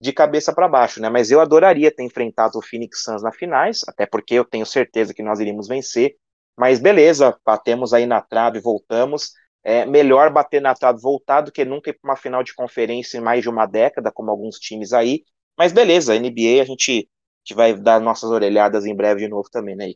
[0.00, 1.08] de cabeça para baixo, né?
[1.08, 5.12] Mas eu adoraria ter enfrentado o Phoenix Suns na finais, até porque eu tenho certeza
[5.12, 6.16] que nós iríamos vencer.
[6.56, 9.32] Mas beleza, batemos aí na trave, voltamos.
[9.62, 13.18] É melhor bater na trave voltar do que nunca ir para uma final de conferência
[13.18, 15.24] em mais de uma década, como alguns times aí.
[15.56, 19.48] Mas beleza, NBA a gente, a gente vai dar nossas orelhadas em breve de novo
[19.50, 19.92] também, né?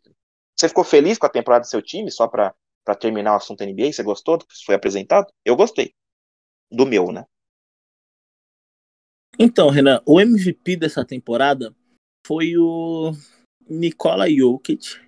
[0.56, 2.54] Você ficou feliz com a temporada do seu time, só para
[2.98, 3.92] terminar o assunto NBA?
[3.92, 5.32] Você gostou do que foi apresentado?
[5.44, 5.94] Eu gostei.
[6.70, 7.24] Do meu, né?
[9.38, 11.74] Então, Renan, o MVP dessa temporada
[12.26, 13.12] foi o
[13.68, 15.00] Nikola Jokic.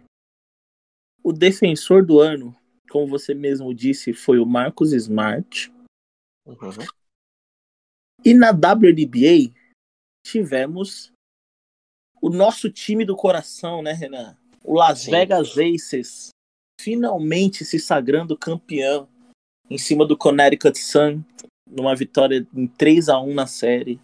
[1.22, 2.56] O defensor do ano,
[2.90, 5.72] como você mesmo disse, foi o Marcus Smart.
[6.46, 6.56] Uhum.
[8.24, 9.54] E na WNBA
[10.26, 11.12] tivemos
[12.20, 14.36] o nosso time do coração, né, Renan?
[14.62, 15.10] O Las Sim.
[15.10, 16.30] Vegas Aces
[16.80, 19.08] finalmente se sagrando campeão
[19.70, 21.22] em cima do Connecticut Sun,
[21.74, 24.00] numa vitória em 3 a 1 na série.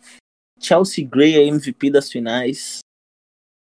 [0.59, 2.81] Chelsea Gray é MVP das finais.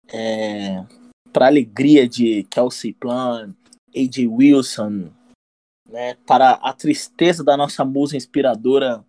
[0.09, 0.85] É,
[1.33, 3.53] para alegria de Kelsey Plum,
[3.95, 5.11] AJ Wilson,
[5.89, 9.03] né, para a tristeza da nossa musa inspiradora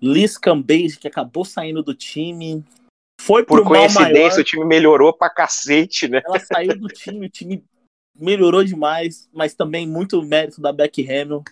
[0.00, 2.64] Liz Cambage, que acabou saindo do time.
[3.20, 6.22] Foi Por coincidência, o time melhorou pra cacete, né?
[6.24, 7.64] Ela saiu do time, o time
[8.14, 11.42] melhorou demais, mas também muito mérito da Becky Hamill,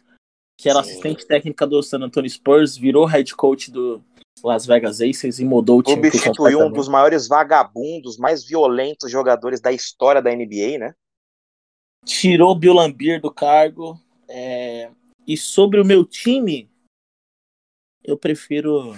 [0.57, 0.91] que era Sim.
[0.91, 4.03] assistente técnica do San Antonio Spurs, virou head coach do
[4.43, 6.11] Las Vegas Aces e mudou o time.
[6.11, 10.95] Substituiu um dos maiores vagabundos, mais violentos jogadores da história da NBA, né?
[12.05, 14.01] Tirou Bill Lambier do cargo.
[14.29, 14.91] É...
[15.27, 16.71] E sobre o meu time,
[18.05, 18.95] eu prefiro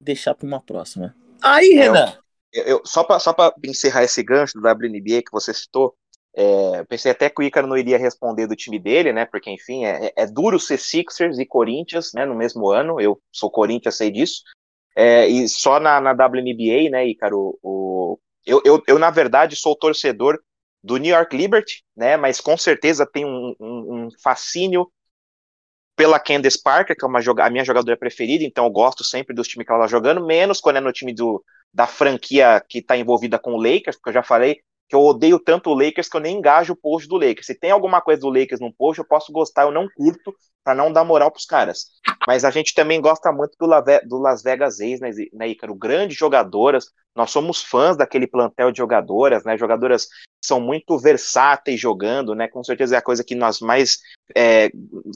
[0.00, 1.14] deixar para uma próxima.
[1.40, 2.18] Aí, é, Renan!
[2.52, 5.96] Eu, eu, só para só encerrar esse gancho do WNBA que você citou,
[6.34, 9.26] é, pensei até que o Ícaro não iria responder do time dele, né?
[9.26, 12.24] Porque, enfim, é, é, é duro ser Sixers e Corinthians, né?
[12.24, 13.00] No mesmo ano.
[13.00, 14.42] Eu sou Corinthians, sei disso.
[14.96, 17.58] É, e só na, na WNBA, né, Ícaro?
[17.62, 20.40] O, eu, eu, eu, na verdade, sou torcedor
[20.82, 22.16] do New York Liberty, né?
[22.16, 24.90] Mas com certeza tem um, um, um fascínio
[25.94, 29.46] pela Candace Parker, que é uma, a minha jogadora preferida, então eu gosto sempre dos
[29.46, 32.96] times que ela está jogando, menos quando é no time do, da franquia que está
[32.96, 34.62] envolvida com o Lakers, porque eu já falei
[34.92, 37.46] que eu odeio tanto o Lakers que eu nem engajo o post do Lakers.
[37.46, 40.74] Se tem alguma coisa do Lakers no post, eu posso gostar, eu não curto, para
[40.74, 41.86] não dar moral pros caras.
[42.26, 43.68] Mas a gente também gosta muito do,
[44.08, 45.74] do Las Vegas A's, né, né, Ícaro?
[45.74, 49.56] Grandes jogadoras, nós somos fãs daquele plantel de jogadoras, né?
[49.58, 50.08] Jogadoras
[50.44, 52.48] são muito versáteis jogando, né?
[52.48, 53.98] Com certeza é a coisa que nós mais
[54.34, 54.70] é,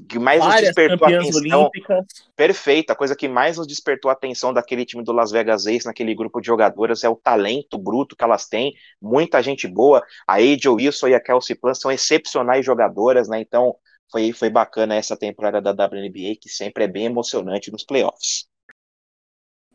[0.09, 1.61] que mais Várias nos despertou a atenção.
[1.63, 2.07] Olímpicas.
[2.37, 5.87] Perfeito, a coisa que mais nos despertou a atenção daquele time do Las Vegas Ace,
[5.87, 10.03] naquele grupo de jogadoras, é o talento bruto que elas têm, muita gente boa.
[10.27, 13.41] A AJ Wilson e a Kelsey Plum são excepcionais jogadoras, né?
[13.41, 13.75] Então
[14.11, 18.47] foi, foi bacana essa temporada da WNBA, que sempre é bem emocionante nos playoffs.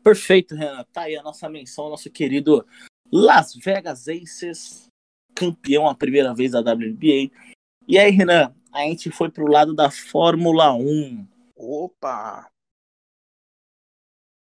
[0.02, 0.84] Perfeito, Renan.
[0.92, 2.66] Tá aí a nossa menção, nosso querido
[3.10, 4.88] Las Vegas Aces,
[5.34, 7.30] campeão a primeira vez da WNBA.
[7.86, 11.26] E aí, Renan, a gente foi pro lado da Fórmula 1.
[11.56, 12.50] Opa!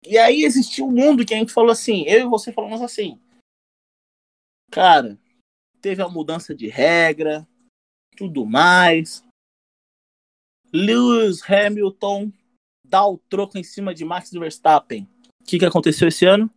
[0.04, 3.20] E aí existiu um mundo que a gente falou assim, eu e você falamos assim.
[4.72, 5.20] Cara,
[5.82, 7.48] teve a mudança de regra,
[8.16, 9.24] tudo mais.
[10.74, 12.32] Lewis Hamilton
[12.86, 15.08] dá o troco em cima de Max Verstappen.
[15.42, 16.50] O que, que aconteceu esse ano?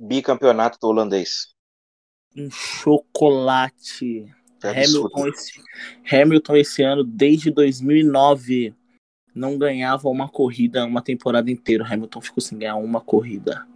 [0.00, 1.54] Bicampeonato do holandês.
[2.34, 4.32] Um chocolate.
[4.62, 5.62] Hamilton esse,
[6.10, 8.74] Hamilton esse ano, desde 2009,
[9.34, 11.86] não ganhava uma corrida uma temporada inteira.
[11.86, 13.66] Hamilton ficou sem ganhar uma corrida.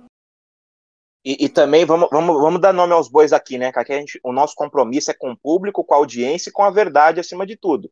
[1.24, 3.70] E, e, também vamos, vamos, vamos dar nome aos bois aqui, né?
[3.70, 6.64] Que aqui gente, o nosso compromisso é com o público, com a audiência e com
[6.64, 7.88] a verdade acima de tudo.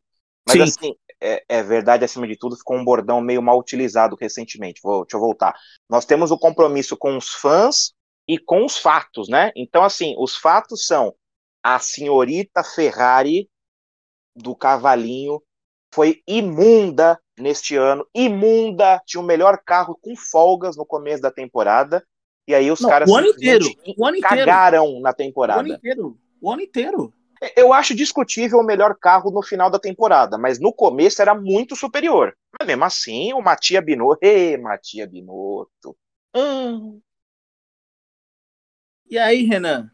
[0.47, 0.61] Mas Sim.
[0.63, 4.81] assim, é, é, verdade acima de tudo, ficou um bordão meio mal utilizado recentemente.
[4.83, 5.55] Vou, deixa eu voltar.
[5.89, 7.93] Nós temos o compromisso com os fãs
[8.27, 9.51] e com os fatos, né?
[9.55, 11.13] Então, assim, os fatos são
[11.63, 13.47] a senhorita Ferrari
[14.35, 15.41] do cavalinho
[15.93, 22.05] foi imunda neste ano, imunda, tinha o melhor carro com folgas no começo da temporada,
[22.47, 23.65] e aí os Não, caras o ano inteiro,
[23.97, 25.59] o ano cagaram na temporada.
[25.59, 27.13] O ano inteiro, o ano inteiro.
[27.55, 31.75] Eu acho discutível o melhor carro no final da temporada, mas no começo era muito
[31.75, 32.37] superior.
[32.59, 34.19] Mas mesmo assim, o Matia Binotto.
[34.25, 35.97] Ê, Matia Binotto.
[36.35, 37.01] Hum.
[39.09, 39.91] E aí, Renan?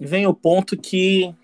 [0.00, 1.34] Vem o ponto que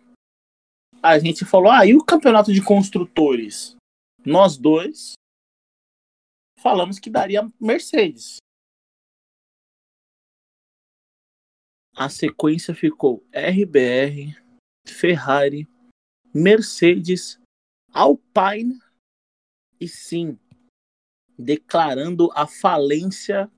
[1.02, 3.76] a gente falou: ah, e o campeonato de construtores?
[4.24, 5.12] Nós dois
[6.58, 8.38] falamos que daria Mercedes.
[11.94, 14.34] A sequência ficou RBR,
[14.86, 15.68] Ferrari,
[16.32, 17.38] Mercedes,
[17.92, 18.80] Alpine
[19.80, 20.38] e sim,
[21.38, 23.50] declarando a falência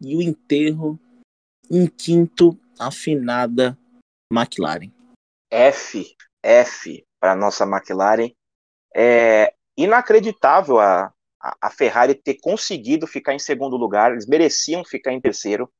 [0.00, 0.98] e o enterro
[1.70, 3.78] em quinto afinada
[4.32, 4.92] McLaren.
[5.50, 8.30] F, F para nossa McLaren.
[8.94, 14.12] É inacreditável a, a Ferrari ter conseguido ficar em segundo lugar.
[14.12, 15.70] Eles mereciam ficar em terceiro,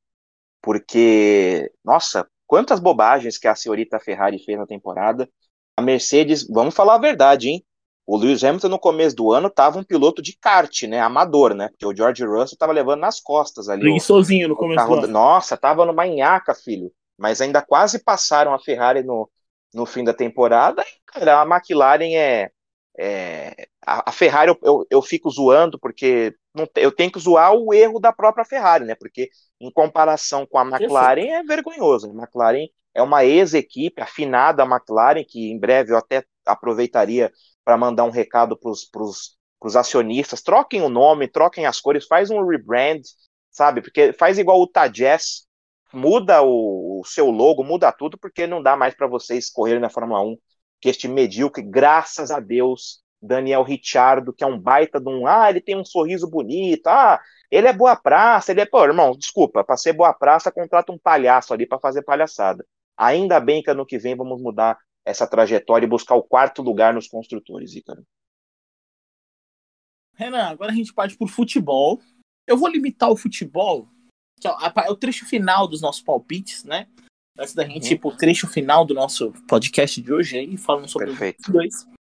[0.61, 5.29] porque, nossa, quantas bobagens que a senhorita Ferrari fez na temporada.
[5.77, 7.63] A Mercedes, vamos falar a verdade, hein?
[8.07, 10.99] O Lewis Hamilton no começo do ano estava um piloto de kart, né?
[10.99, 11.69] Amador, né?
[11.69, 13.99] Porque o George Russell estava levando nas costas ali.
[13.99, 15.13] Sozinho no começo carro, do ano.
[15.13, 16.91] Nossa, tava numa nhaca, filho.
[17.15, 19.29] Mas ainda quase passaram a Ferrari no,
[19.71, 20.83] no fim da temporada.
[21.05, 22.49] Cara, a McLaren é.
[22.97, 26.33] é a, a, Ferrari eu, eu, eu, fico zoando porque
[26.75, 28.95] eu tenho que zoar o erro da própria Ferrari, né?
[28.95, 29.29] Porque
[29.59, 32.09] em comparação com a McLaren é vergonhoso.
[32.09, 37.31] A McLaren é uma ex-equipe, afinada a McLaren, que em breve eu até aproveitaria
[37.63, 40.41] para mandar um recado para os acionistas.
[40.41, 43.01] Troquem o nome, troquem as cores, faz um rebrand,
[43.51, 43.81] sabe?
[43.81, 45.47] Porque faz igual o Tajess,
[45.93, 49.89] muda o, o seu logo, muda tudo, porque não dá mais para vocês correrem na
[49.89, 50.37] Fórmula 1
[50.81, 55.27] que este medíocre, graças a Deus, Daniel Ricciardo, que é um baita de um.
[55.27, 56.87] Ah, ele tem um sorriso bonito.
[56.87, 57.19] Ah,
[57.51, 58.51] ele é boa praça.
[58.51, 58.65] Ele é.
[58.65, 62.65] Pô, irmão, desculpa, para ser boa praça, contrata um palhaço ali para fazer palhaçada.
[62.97, 66.93] Ainda bem que ano que vem vamos mudar essa trajetória e buscar o quarto lugar
[66.93, 68.03] nos construtores, Ícaro.
[70.15, 72.01] Renan, agora a gente parte por futebol.
[72.45, 73.87] Eu vou limitar o futebol,
[74.39, 74.51] que é
[74.89, 76.87] o trecho final dos nossos palpites, né?
[77.37, 77.93] Antes da gente uhum.
[77.93, 81.39] ir pro trecho final do nosso podcast de hoje aí, falando sobre Perfeito.
[81.39, 81.98] os dois.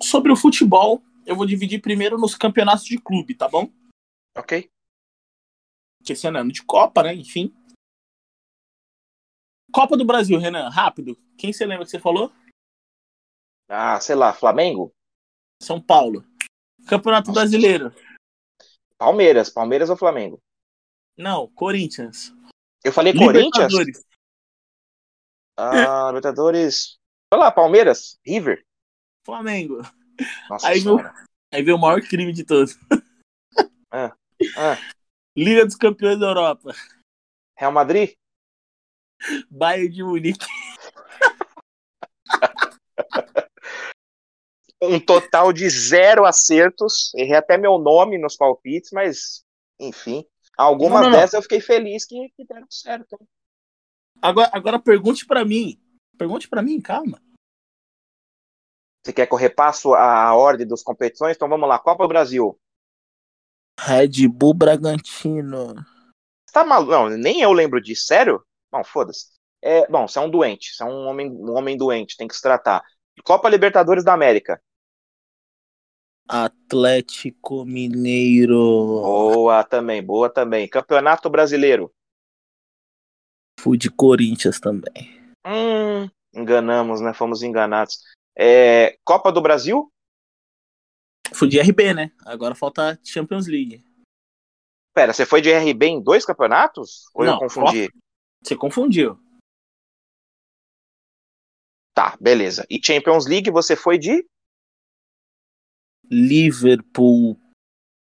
[0.00, 3.70] Sobre o futebol, eu vou dividir primeiro nos campeonatos de clube, tá bom?
[4.36, 4.70] Ok.
[6.04, 7.14] Que esse ano é ano de Copa, né?
[7.14, 7.54] Enfim.
[9.72, 11.16] Copa do Brasil, Renan, rápido.
[11.36, 12.32] Quem você lembra que você falou?
[13.68, 14.92] Ah, sei lá, Flamengo?
[15.62, 16.24] São Paulo.
[16.86, 17.40] Campeonato Nossa.
[17.40, 17.92] Brasileiro.
[18.96, 20.40] Palmeiras, Palmeiras ou Flamengo?
[21.16, 22.32] Não, Corinthians.
[22.82, 23.72] Eu falei Corinthians?
[25.56, 26.97] Ah, Libertadores.
[27.32, 28.64] Olha lá, Palmeiras, River.
[29.24, 29.82] Flamengo.
[30.48, 30.98] Nossa aí, viu,
[31.52, 32.78] aí veio o maior crime de todos.
[33.90, 34.16] Ah,
[34.56, 34.76] ah.
[35.36, 36.74] Liga dos Campeões da Europa.
[37.56, 38.14] Real Madrid?
[39.50, 40.46] Bayern de Munique.
[44.82, 47.12] um total de zero acertos.
[47.14, 49.44] Errei até meu nome nos palpites, mas
[49.78, 50.24] enfim.
[50.56, 51.38] Algumas não, não, dessas não.
[51.40, 53.18] eu fiquei feliz que, que deram certo.
[54.20, 55.78] Agora, agora pergunte para mim.
[56.18, 57.22] Pergunte para mim, calma.
[59.04, 61.36] Você quer que eu repasso a ordem das competições?
[61.36, 61.78] Então vamos lá.
[61.78, 62.60] Copa do Brasil.
[63.78, 65.74] Red Bull Bragantino.
[66.52, 66.90] Tá maluco?
[66.90, 68.06] Não, nem eu lembro disso.
[68.06, 68.44] Sério?
[68.70, 69.28] Bom, foda-se.
[69.62, 70.74] É, bom, você é um doente.
[70.74, 72.16] Você é um homem, um homem doente.
[72.16, 72.82] Tem que se tratar.
[73.24, 74.60] Copa Libertadores da América.
[76.28, 78.56] Atlético Mineiro.
[78.56, 80.68] Boa também, boa também.
[80.68, 81.90] Campeonato Brasileiro.
[83.58, 85.17] Fui de Corinthians também.
[85.48, 87.14] Hum, enganamos, né?
[87.14, 87.98] Fomos enganados.
[88.36, 89.90] É, Copa do Brasil?
[91.34, 92.12] Fui de RB, né?
[92.26, 93.82] Agora falta Champions League.
[94.94, 97.06] Pera, você foi de RB em dois campeonatos?
[97.14, 97.88] Ou Não, eu confundi?
[98.42, 99.18] Você confundiu.
[101.94, 102.66] Tá, beleza.
[102.68, 104.26] E Champions League você foi de?
[106.10, 107.40] Liverpool.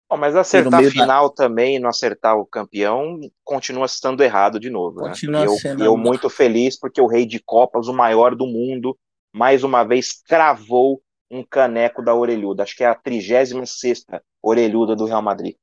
[0.08, 1.34] Bom, mas acertar a final da...
[1.34, 5.02] também e não acertar o campeão continua estando errado de novo.
[5.02, 5.08] Né?
[5.08, 5.48] Continua né?
[5.48, 5.82] sendo.
[5.82, 8.96] Eu, eu muito feliz porque o rei de Copas, o maior do mundo,
[9.34, 12.62] mais uma vez cravou um caneco da orelhuda.
[12.62, 14.06] Acho que é a 36
[14.40, 15.56] orelhuda do Real Madrid.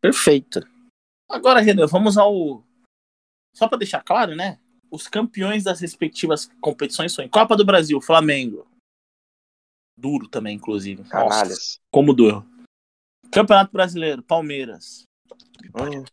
[0.00, 0.60] Perfeito.
[1.28, 2.62] Agora, Renan, vamos ao.
[3.54, 4.58] Só para deixar claro, né?
[4.90, 8.66] Os campeões das respectivas competições são Copa do Brasil, Flamengo.
[9.98, 11.02] Duro também, inclusive.
[11.10, 12.46] Nossa, como duro.
[13.32, 15.02] Campeonato Brasileiro, Palmeiras.
[15.74, 16.04] Hum,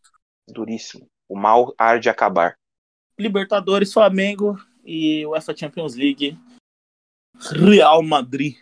[0.48, 1.08] duríssimo.
[1.28, 2.56] O mal arde acabar.
[3.18, 6.38] Libertadores, Flamengo e UEFA Champions League,
[7.36, 8.58] Real Madrid.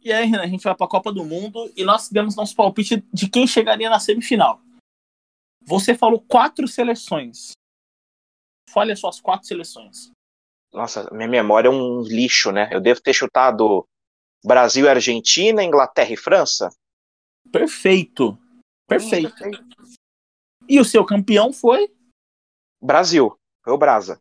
[0.00, 2.56] E aí, Renan, a gente vai para a Copa do Mundo e nós demos nosso
[2.56, 4.60] palpite de quem chegaria na semifinal.
[5.64, 7.52] Você falou quatro seleções:
[8.68, 10.10] Fale as suas quatro seleções.
[10.72, 12.68] Nossa, minha memória é um lixo, né?
[12.72, 13.86] Eu devo ter chutado
[14.44, 16.70] Brasil e Argentina, Inglaterra e França.
[17.50, 18.38] Perfeito.
[18.88, 19.34] Perfeito.
[20.68, 21.92] E o seu campeão foi?
[22.80, 23.36] Brasil.
[23.62, 24.18] Foi o Brasa.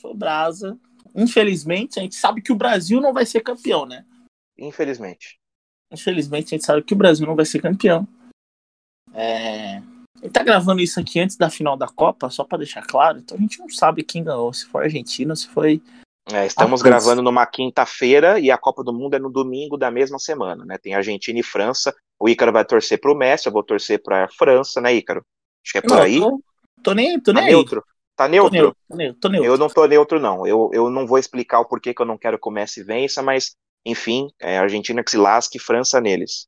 [0.00, 0.78] Foi o Brasa.
[1.14, 4.06] Infelizmente, a gente sabe que o Brasil não vai ser campeão, né?
[4.56, 5.38] Infelizmente.
[5.92, 8.06] Infelizmente, a gente sabe que o Brasil não vai ser campeão.
[9.12, 9.82] É...
[10.20, 13.18] Ele tá gravando isso aqui antes da final da Copa, só para deixar claro.
[13.18, 15.80] Então a gente não sabe quem ganhou, se foi a Argentina, se foi.
[16.32, 20.18] É, estamos gravando numa quinta-feira e a Copa do Mundo é no domingo da mesma
[20.18, 20.76] semana, né?
[20.76, 21.94] Tem Argentina e França.
[22.20, 25.24] O Ícaro vai torcer pro Messi, eu vou torcer pra França, né, Ícaro?
[25.64, 26.20] Acho que é por não, aí.
[26.20, 26.42] Tô,
[26.82, 27.52] tô nem, tô nem tá aí.
[27.54, 27.84] neutro?
[28.14, 28.50] Tá neutro?
[28.50, 29.52] Tô neutro, tô neutro, tô neutro.
[29.52, 30.46] Eu não tô neutro, não.
[30.46, 33.22] Eu, eu não vou explicar o porquê que eu não quero que o Messi vença,
[33.22, 33.54] mas,
[33.86, 36.46] enfim, é Argentina que se lasque, França neles.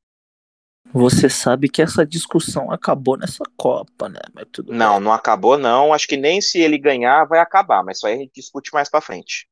[0.93, 4.21] Você sabe que essa discussão acabou nessa Copa, né?
[4.35, 5.05] Mas tudo Não, bem.
[5.05, 5.93] não acabou, não.
[5.93, 8.91] Acho que nem se ele ganhar vai acabar, mas isso aí a gente discute mais
[8.91, 9.47] pra frente.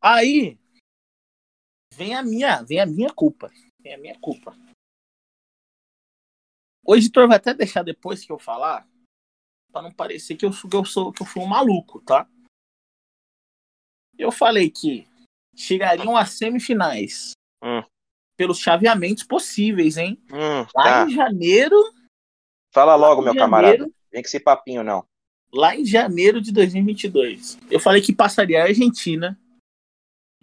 [0.00, 0.58] Aí
[1.94, 3.50] vem a minha, vem a minha culpa.
[3.80, 4.56] Vem a minha culpa.
[6.84, 8.88] O editor vai até deixar depois que eu falar,
[9.70, 12.28] para não parecer que eu, que eu sou que eu fui um maluco, tá?
[14.18, 15.06] Eu falei que
[15.54, 17.32] chegariam às semifinais
[17.62, 17.82] Hum.
[18.36, 20.18] pelos chaveamentos possíveis, hein?
[20.32, 21.06] Hum, Lá tá.
[21.06, 21.76] em janeiro,
[22.72, 23.84] Fala logo, meu janeiro, camarada.
[24.10, 25.04] Vem com esse papinho, não.
[25.52, 27.58] lá em janeiro de 2022.
[27.70, 29.38] Eu falei que passaria a Argentina.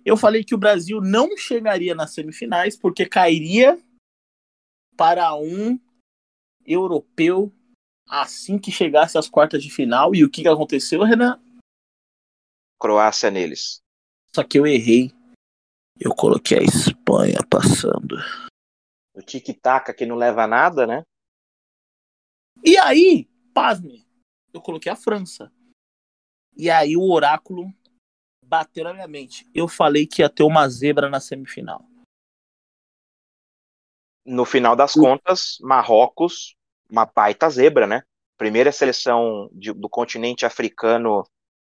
[0.07, 3.77] Eu falei que o Brasil não chegaria nas semifinais porque cairia
[4.95, 5.77] para um
[6.65, 7.53] europeu
[8.07, 10.15] assim que chegasse às quartas de final.
[10.15, 11.37] E o que, que aconteceu, Renan?
[12.79, 13.81] Croácia neles.
[14.33, 15.11] Só que eu errei.
[15.99, 18.15] Eu coloquei a Espanha passando.
[19.13, 21.03] O tic-tac que não leva a nada, né?
[22.63, 24.07] E aí, pasme,
[24.53, 25.51] eu coloquei a França.
[26.55, 27.73] E aí o oráculo
[28.47, 29.45] bateu na minha mente.
[29.53, 31.85] Eu falei que ia ter uma zebra na semifinal.
[34.25, 36.55] No final das contas, Marrocos,
[36.89, 38.03] uma baita zebra, né?
[38.37, 41.23] Primeira seleção de- do continente africano.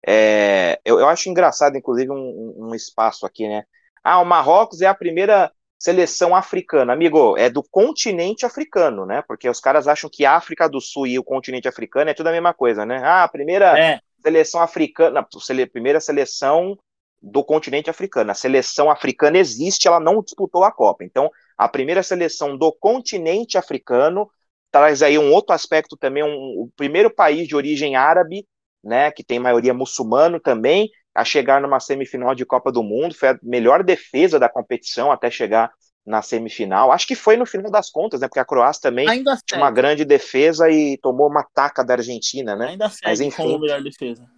[0.07, 3.65] é, eu, eu acho engraçado, inclusive, um, um- espaço aqui, né?
[4.03, 6.93] Ah, o Marrocos é a primeira seleção africana.
[6.93, 9.21] Amigo, é do continente africano, né?
[9.27, 12.27] Porque os caras acham que a África do Sul e o continente africano é tudo
[12.27, 12.99] a mesma coisa, né?
[13.03, 16.77] Ah, a primeira É, seleção africana, sele- primeira seleção
[17.21, 18.31] do continente africano.
[18.31, 21.03] A seleção africana existe, ela não disputou a Copa.
[21.03, 24.29] Então, a primeira seleção do continente africano
[24.71, 26.29] traz aí um outro aspecto também, um,
[26.61, 28.45] o primeiro país de origem árabe,
[28.83, 33.29] né, que tem maioria muçulmano também, a chegar numa semifinal de Copa do Mundo, foi
[33.29, 35.71] a melhor defesa da competição até chegar
[36.05, 36.91] na semifinal.
[36.91, 39.67] Acho que foi no final das contas, né, porque a Croácia também ainda tinha uma
[39.67, 39.75] segue.
[39.75, 42.69] grande defesa e tomou uma taca da Argentina, né?
[42.69, 43.43] Ainda Mas segue enfim.
[43.43, 44.29] como melhor defesa.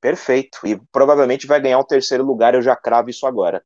[0.00, 0.66] Perfeito.
[0.66, 3.62] E provavelmente vai ganhar o terceiro lugar, eu já cravo isso agora.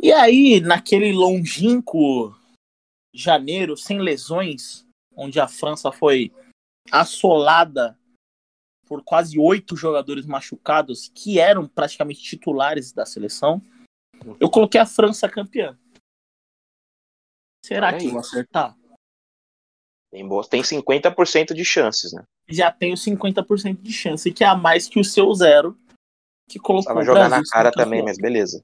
[0.00, 2.34] E aí, naquele longínquo
[3.14, 4.84] janeiro, sem lesões,
[5.16, 6.32] onde a França foi
[6.90, 7.96] assolada
[8.86, 13.62] por quase oito jogadores machucados, que eram praticamente titulares da seleção,
[14.40, 15.78] eu coloquei a França campeã.
[17.64, 18.10] Será Olha que aí.
[18.10, 18.76] vou acertar?
[20.12, 22.22] Tem, boas, tem 50% de chances, né?
[22.48, 25.76] Já tenho 50% de chance, que é a mais que o seu zero,
[26.48, 28.04] que colocou Precisava o jogar Brasil na cara também, campeão.
[28.04, 28.62] mas beleza.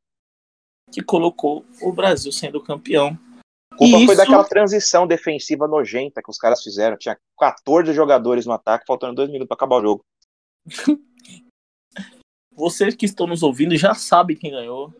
[0.92, 3.18] Que colocou o Brasil sendo campeão.
[3.72, 6.96] A culpa E foi isso- daquela transição defensiva nojenta que os caras fizeram.
[6.98, 10.04] Tinha 14 jogadores no ataque, faltando dois minutos para acabar o jogo.
[12.52, 14.92] Vocês que estão nos ouvindo já sabem quem ganhou.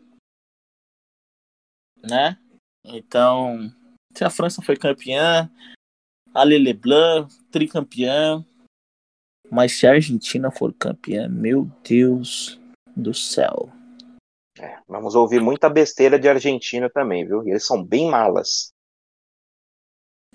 [2.03, 2.37] Né?
[2.85, 3.71] Então,
[4.15, 5.49] se a França foi campeã,
[6.33, 8.45] a Lele Blanc, tricampeã.
[9.49, 12.59] Mas se a Argentina for campeã, meu Deus
[12.95, 13.69] do céu.
[14.57, 17.45] É, vamos ouvir muita besteira de Argentina também, viu?
[17.45, 18.71] E eles são bem malas.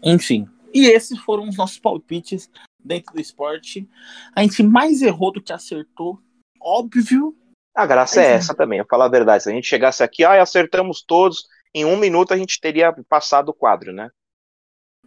[0.02, 0.48] Enfim.
[0.74, 2.50] E esses foram os nossos palpites
[2.82, 3.88] dentro do esporte.
[4.34, 6.20] A gente mais errou do que acertou.
[6.60, 7.36] Óbvio.
[7.74, 9.42] A graça é essa também, eu falar a verdade.
[9.42, 13.50] Se a gente chegasse aqui, ah, acertamos todos, em um minuto a gente teria passado
[13.50, 14.10] o quadro, né?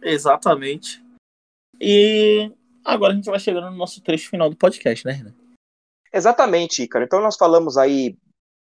[0.02, 1.02] Exatamente.
[1.80, 2.52] E
[2.84, 5.34] agora a gente vai chegando no nosso trecho final do podcast, né, Renan?
[6.12, 7.04] Exatamente, Ícaro.
[7.04, 8.16] Então nós falamos aí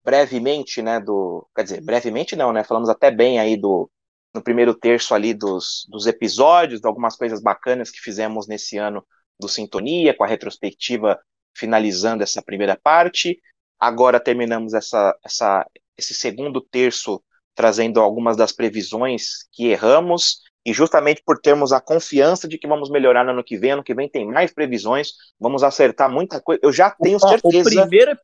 [0.03, 3.89] brevemente, né, do, quer dizer, brevemente não, né, falamos até bem aí do,
[4.35, 9.05] no primeiro terço ali dos, dos episódios, de algumas coisas bacanas que fizemos nesse ano
[9.39, 11.19] do Sintonia, com a retrospectiva
[11.57, 13.41] finalizando essa primeira parte.
[13.79, 15.65] Agora terminamos essa, essa,
[15.97, 17.23] esse segundo terço
[17.55, 22.89] trazendo algumas das previsões que erramos e justamente por termos a confiança de que vamos
[22.89, 26.59] melhorar no ano que vem, ano que vem tem mais previsões, vamos acertar muita coisa.
[26.63, 27.69] Eu já tenho certeza.
[27.69, 28.19] O primeiro,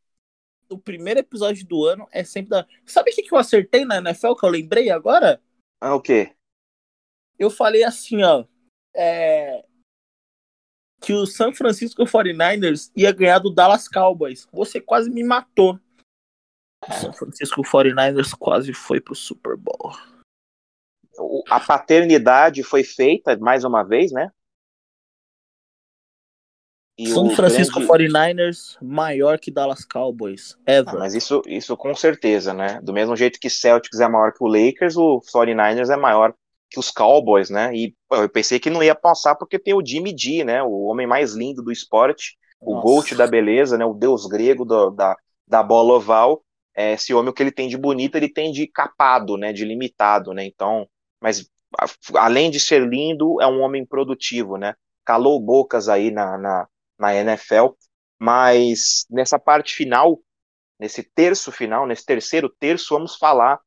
[0.70, 2.66] o primeiro episódio do ano é sempre da.
[2.86, 5.40] Sabe o que, que eu acertei na NFL que eu lembrei agora?
[5.80, 6.34] Ah, o quê?
[7.38, 8.44] Eu falei assim, ó.
[8.96, 9.64] É...
[11.00, 14.48] Que o San Francisco 49ers ia ganhar do Dallas Cowboys.
[14.52, 15.80] Você quase me matou.
[16.88, 19.92] O San Francisco 49ers quase foi pro Super Bowl
[21.50, 24.32] a paternidade foi feita mais uma vez, né?
[26.98, 28.14] E São Francisco grande...
[28.14, 30.94] 49ers maior que Dallas Cowboys, ever.
[30.94, 32.80] Ah, mas isso, isso com certeza, né?
[32.82, 36.34] Do mesmo jeito que Celtics é maior que o Lakers, o 49ers é maior
[36.70, 37.74] que os Cowboys, né?
[37.74, 40.62] E eu pensei que não ia passar porque tem o Jimmy G, né?
[40.62, 42.78] O homem mais lindo do esporte, Nossa.
[42.78, 43.86] o GOAT da beleza, né?
[43.86, 45.18] O deus grego do, da,
[45.48, 46.44] da bola oval.
[46.76, 49.52] É, esse homem, o que ele tem de bonito, ele tem de capado, né?
[49.52, 50.46] De limitado, né?
[50.46, 50.88] Então,
[51.22, 51.50] mas
[52.16, 54.76] além de ser lindo, é um homem produtivo, né?
[55.06, 56.68] Calou bocas aí na, na,
[57.00, 57.70] na NFL,
[58.20, 60.20] mas nessa parte final,
[60.80, 63.60] nesse terço final, nesse terceiro terço, vamos falar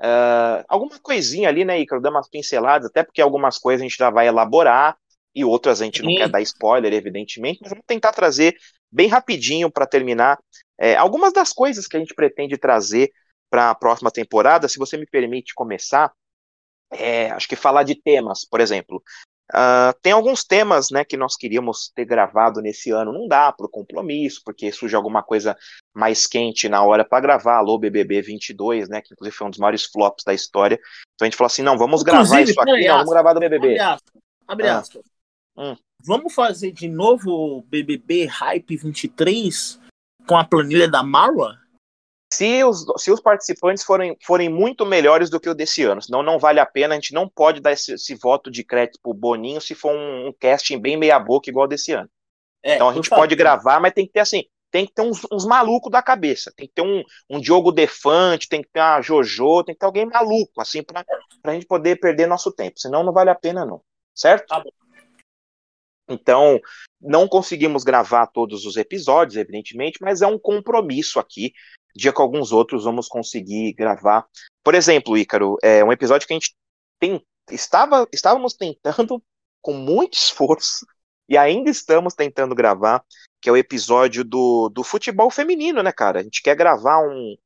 [0.00, 2.00] uh, alguma coisinha ali, né, Icaro?
[2.00, 4.96] Dar umas pinceladas, até porque algumas coisas a gente já vai elaborar
[5.34, 6.06] e outras a gente Sim.
[6.06, 8.56] não quer dar spoiler, evidentemente, mas vamos tentar trazer
[8.90, 10.38] bem rapidinho para terminar
[10.78, 13.10] é, algumas das coisas que a gente pretende trazer
[13.50, 14.68] para a próxima temporada.
[14.68, 16.12] Se você me permite começar,
[16.92, 19.02] é, acho que falar de temas, por exemplo.
[19.52, 23.70] Uh, tem alguns temas né, que nós queríamos ter gravado nesse ano, não dá por
[23.70, 25.56] compromisso, porque surge alguma coisa
[25.94, 29.60] mais quente na hora para gravar, alô BBB 22, né, que inclusive foi um dos
[29.60, 30.74] maiores flops da história.
[31.14, 33.40] Então a gente falou assim: não, vamos inclusive, gravar isso aqui, não, vamos gravar do
[33.40, 33.78] BBB.
[33.78, 34.22] Abre aspas.
[34.48, 34.82] Abre ah.
[35.58, 35.76] Hum.
[36.04, 39.85] Vamos fazer de novo o BBB Hype 23
[40.26, 41.56] com a planilha da Marwa?
[42.32, 46.02] se os, se os participantes forem, forem muito melhores do que o desse ano.
[46.02, 48.98] Senão não vale a pena, a gente não pode dar esse, esse voto de crédito
[49.02, 52.10] pro Boninho se for um, um casting bem meia-boca igual desse ano.
[52.62, 55.22] É, então a gente pode gravar, mas tem que ter assim, tem que ter uns,
[55.32, 56.52] uns malucos da cabeça.
[56.56, 59.86] Tem que ter um, um Diogo Defante, tem que ter uma Jojo, tem que ter
[59.86, 61.04] alguém maluco, assim, pra,
[61.40, 62.78] pra gente poder perder nosso tempo.
[62.78, 63.80] Senão não vale a pena, não.
[64.14, 64.46] Certo?
[64.48, 64.62] Tá
[66.08, 66.60] então,
[67.00, 71.52] não conseguimos gravar todos os episódios, evidentemente, mas é um compromisso aqui
[71.96, 74.26] dia com alguns outros vamos conseguir gravar.
[74.62, 76.54] Por exemplo, Ícaro, é um episódio que a gente
[77.00, 79.22] tem, estava, estávamos tentando
[79.62, 80.86] com muito esforço
[81.28, 83.02] e ainda estamos tentando gravar,
[83.40, 86.20] que é o episódio do, do futebol feminino, né, cara?
[86.20, 87.36] A gente quer gravar um,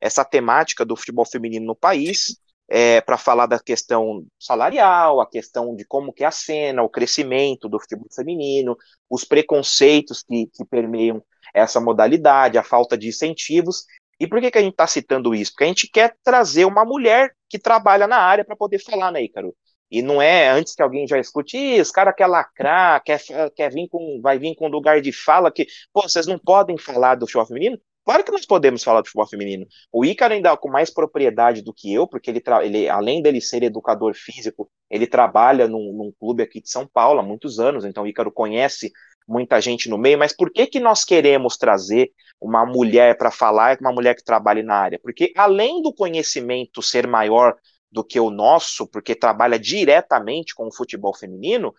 [0.00, 2.40] essa temática do futebol feminino no país,
[2.70, 6.88] é, para falar da questão salarial, a questão de como que é a cena, o
[6.88, 8.76] crescimento do futebol feminino,
[9.10, 11.20] os preconceitos que, que permeiam
[11.52, 13.84] essa modalidade, a falta de incentivos.
[14.20, 15.50] E por que, que a gente está citando isso?
[15.50, 19.24] Porque a gente quer trazer uma mulher que trabalha na área para poder falar, né,
[19.24, 19.52] Ícaro?
[19.90, 23.20] E não é antes que alguém já escute, os caras quer lacrar, quer,
[23.56, 27.16] quer vir com, vai vir com lugar de fala que, pô, vocês não podem falar
[27.16, 27.80] do futebol feminino?
[28.10, 29.68] Claro que nós podemos falar do futebol feminino.
[29.92, 33.62] O Ícaro ainda com mais propriedade do que eu, porque ele, ele além dele ser
[33.62, 38.02] educador físico, ele trabalha num, num clube aqui de São Paulo há muitos anos, então
[38.02, 38.90] o Ícaro conhece
[39.28, 43.78] muita gente no meio, mas por que, que nós queremos trazer uma mulher para falar,
[43.80, 44.98] uma mulher que trabalhe na área?
[45.00, 47.54] Porque além do conhecimento ser maior
[47.92, 51.72] do que o nosso, porque trabalha diretamente com o futebol feminino,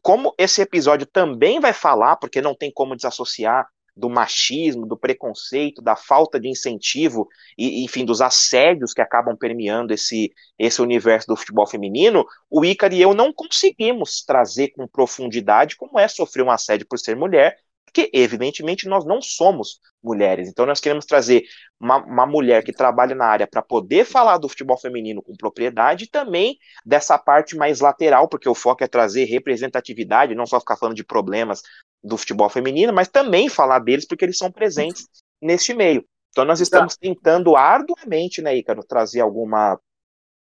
[0.00, 3.66] como esse episódio também vai falar, porque não tem como desassociar
[3.96, 9.92] do machismo, do preconceito, da falta de incentivo e, enfim, dos assédios que acabam permeando
[9.92, 15.76] esse, esse universo do futebol feminino, o Ícaro e eu não conseguimos trazer com profundidade
[15.76, 20.48] como é sofrer um assédio por ser mulher, porque evidentemente nós não somos mulheres.
[20.48, 21.44] Então nós queremos trazer
[21.78, 26.04] uma, uma mulher que trabalha na área para poder falar do futebol feminino com propriedade
[26.04, 30.76] e também dessa parte mais lateral, porque o foco é trazer representatividade, não só ficar
[30.76, 31.62] falando de problemas
[32.02, 35.06] do futebol feminino, mas também falar deles porque eles são presentes
[35.40, 36.04] neste meio.
[36.30, 39.78] Então nós estamos tentando arduamente, né, Ícaro, trazer alguma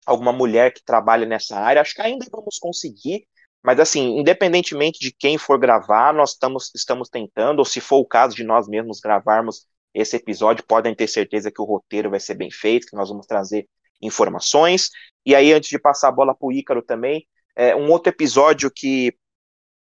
[0.06, 1.82] alguma mulher que trabalha nessa área.
[1.82, 3.26] Acho que ainda vamos conseguir,
[3.62, 8.06] mas assim, independentemente de quem for gravar, nós estamos, estamos tentando, ou se for o
[8.06, 12.34] caso de nós mesmos gravarmos esse episódio, podem ter certeza que o roteiro vai ser
[12.34, 13.68] bem feito, que nós vamos trazer
[14.00, 14.90] informações.
[15.26, 17.26] E aí, antes de passar a bola para o Ícaro também,
[17.56, 19.14] é, um outro episódio que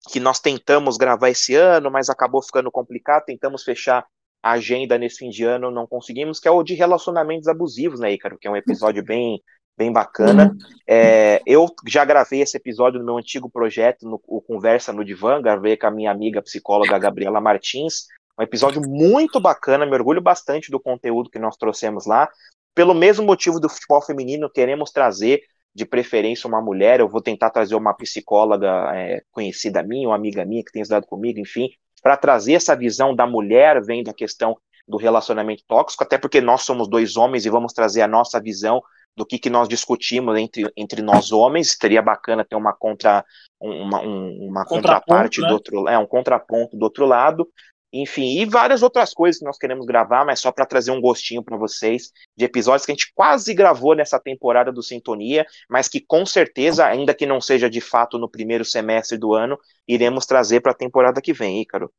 [0.08, 4.06] que nós tentamos gravar esse ano, mas acabou ficando complicado, tentamos fechar
[4.42, 8.14] a agenda nesse fim de ano, não conseguimos, que é o de relacionamentos abusivos, né,
[8.14, 9.42] Ícaro, que é um episódio bem,
[9.78, 10.52] bem bacana.
[10.52, 10.58] Uhum.
[10.88, 15.42] É, eu já gravei esse episódio no meu antigo projeto, no, o Conversa no Divã,
[15.42, 18.06] gravei com a minha amiga psicóloga Gabriela Martins,
[18.40, 22.30] um episódio muito bacana, me orgulho bastante do conteúdo que nós trouxemos lá.
[22.74, 25.42] Pelo mesmo motivo do futebol feminino, queremos trazer
[25.74, 27.00] de preferência uma mulher.
[27.00, 31.06] Eu vou tentar trazer uma psicóloga é, conhecida minha, uma amiga minha que tem estudado
[31.06, 31.70] comigo, enfim,
[32.02, 36.64] para trazer essa visão da mulher vendo a questão do relacionamento tóxico, até porque nós
[36.64, 38.82] somos dois homens e vamos trazer a nossa visão
[39.16, 41.78] do que, que nós discutimos entre, entre nós homens.
[41.80, 43.24] Seria bacana ter uma contra
[43.60, 45.48] uma, uma contraparte né?
[45.48, 47.48] do outro, é um contraponto do outro lado.
[47.92, 51.44] Enfim, e várias outras coisas que nós queremos gravar, mas só para trazer um gostinho
[51.44, 56.00] para vocês de episódios que a gente quase gravou nessa temporada do Sintonia, mas que
[56.00, 59.58] com certeza, ainda que não seja de fato no primeiro semestre do ano,
[59.88, 61.92] iremos trazer para a temporada que vem, Ícaro.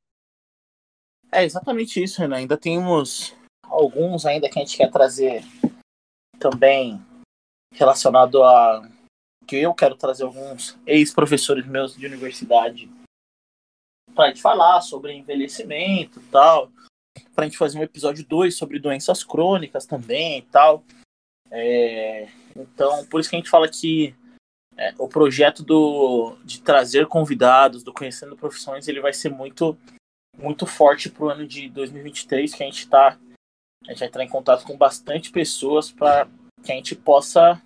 [1.33, 2.37] É exatamente isso, Renan.
[2.37, 3.35] Ainda temos
[3.65, 5.45] alguns ainda que a gente quer trazer
[6.39, 7.01] também
[7.75, 8.89] relacionado a
[9.47, 12.89] que eu quero trazer alguns ex-professores meus de universidade
[14.15, 16.70] para a gente falar sobre envelhecimento e tal,
[17.35, 20.85] para a gente fazer um episódio 2 sobre doenças crônicas também e tal.
[21.51, 24.15] É, então, por isso que a gente fala que
[24.77, 29.77] é, o projeto do, de trazer convidados, do Conhecendo Profissões, ele vai ser muito,
[30.39, 33.19] muito forte para o ano de 2023, que a gente está
[33.87, 36.28] a gente vai entrar em contato com bastante pessoas para
[36.62, 37.61] que a gente possa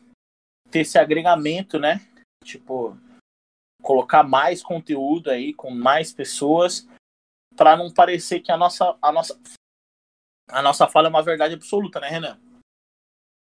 [0.71, 2.01] ter esse agregamento, né?
[2.45, 2.97] Tipo,
[3.85, 6.89] colocar mais conteúdo aí com mais pessoas
[7.55, 9.39] para não parecer que a nossa a nossa
[10.49, 12.39] a nossa fala é uma verdade absoluta, né, Renan?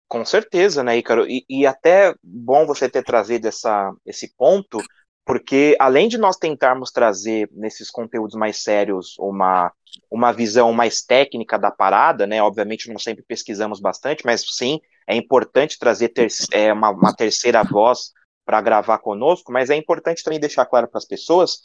[0.08, 1.26] Com certeza, né, Ícaro?
[1.28, 4.78] E, e até bom você ter trazido essa, esse ponto,
[5.26, 9.72] porque além de nós tentarmos trazer nesses conteúdos mais sérios uma,
[10.12, 12.42] uma visão mais técnica da parada, né?
[12.44, 17.64] Obviamente nós sempre pesquisamos bastante, mas sim, é importante trazer ter, é, uma, uma terceira
[17.64, 18.14] voz
[18.46, 21.62] para gravar conosco, mas é importante também deixar claro para as pessoas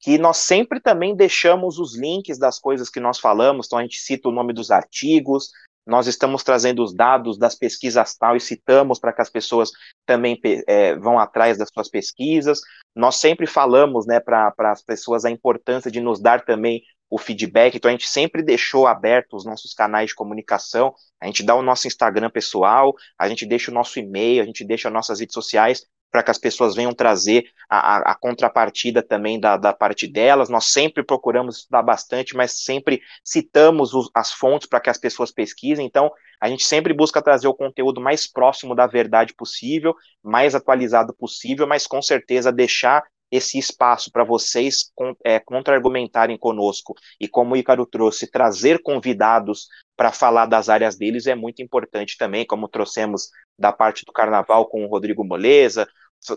[0.00, 3.98] que nós sempre também deixamos os links das coisas que nós falamos, então a gente
[3.98, 5.50] cita o nome dos artigos,
[5.86, 9.70] nós estamos trazendo os dados das pesquisas tal e citamos para que as pessoas
[10.06, 12.60] também é, vão atrás das suas pesquisas.
[12.94, 17.74] Nós sempre falamos né, para as pessoas a importância de nos dar também o feedback,
[17.74, 21.62] então a gente sempre deixou aberto os nossos canais de comunicação, a gente dá o
[21.62, 25.84] nosso Instagram pessoal, a gente deixa o nosso e-mail, a gente deixa nossas redes sociais
[26.10, 30.48] para que as pessoas venham trazer a, a, a contrapartida também da, da, parte delas.
[30.48, 35.30] Nós sempre procuramos estudar bastante, mas sempre citamos os, as fontes para que as pessoas
[35.30, 35.86] pesquisem.
[35.86, 36.10] Então,
[36.40, 41.66] a gente sempre busca trazer o conteúdo mais próximo da verdade possível, mais atualizado possível,
[41.66, 44.92] mas com certeza deixar esse espaço para vocês
[45.24, 46.94] é, contra-argumentarem conosco.
[47.20, 52.16] E, como o Ícaro trouxe, trazer convidados para falar das áreas deles é muito importante
[52.18, 53.28] também, como trouxemos
[53.58, 55.86] da parte do carnaval com o Rodrigo Moleza,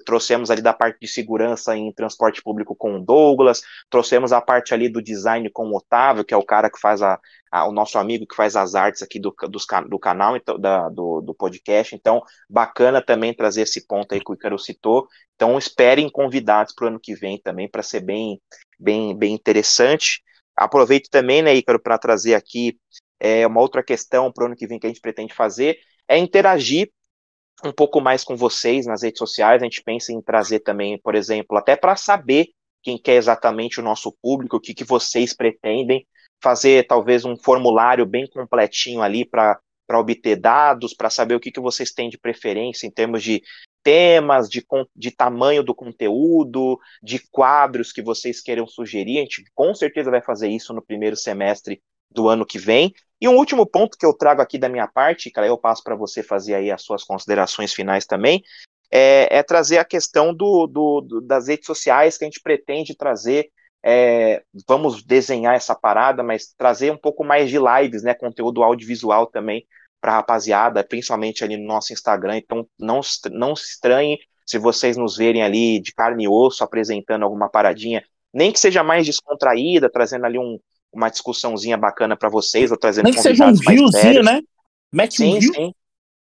[0.06, 4.74] trouxemos ali da parte de segurança em transporte público com o Douglas, trouxemos a parte
[4.74, 7.20] ali do design com o Otávio, que é o cara que faz a,
[7.52, 10.90] a o nosso amigo que faz as artes aqui do, do, do canal, então, da,
[10.90, 15.58] do, do podcast, então bacana também trazer esse ponto aí que o Icaro citou, então
[15.58, 18.42] esperem convidados para o ano que vem também, para ser bem,
[18.80, 20.22] bem, bem interessante.
[20.56, 22.78] Aproveito também, né, Ícaro, para trazer aqui
[23.20, 25.78] é, uma outra questão para o ano que vem que a gente pretende fazer,
[26.08, 26.92] é interagir
[27.64, 29.62] um pouco mais com vocês nas redes sociais.
[29.62, 32.48] A gente pensa em trazer também, por exemplo, até para saber
[32.82, 36.06] quem quer exatamente o nosso público, o que, que vocês pretendem,
[36.42, 39.60] fazer talvez um formulário bem completinho ali para
[39.94, 43.42] obter dados, para saber o que, que vocês têm de preferência em termos de
[43.82, 44.66] temas, de,
[44.96, 49.20] de tamanho do conteúdo, de quadros que vocês queiram sugerir.
[49.20, 51.82] A gente com certeza vai fazer isso no primeiro semestre
[52.14, 52.94] do ano que vem.
[53.20, 55.96] E um último ponto que eu trago aqui da minha parte, cara, eu passo para
[55.96, 58.44] você fazer aí as suas considerações finais também,
[58.92, 62.96] é, é trazer a questão do, do, do, das redes sociais que a gente pretende
[62.96, 63.50] trazer.
[63.86, 69.28] É, vamos desenhar essa parada, mas trazer um pouco mais de lives, né, conteúdo audiovisual
[69.28, 69.66] também
[70.00, 72.38] para a rapaziada, principalmente ali no nosso Instagram.
[72.38, 77.24] Então, não, não se estranhe se vocês nos verem ali de carne e osso apresentando
[77.24, 78.04] alguma paradinha,
[78.34, 80.60] nem que seja mais descontraída, trazendo ali um,
[80.94, 84.42] uma discussãozinha bacana para vocês, ou trazendo Nem que seja um viewzinho, né?
[84.92, 85.54] Mete sim, um view.
[85.54, 85.74] sim.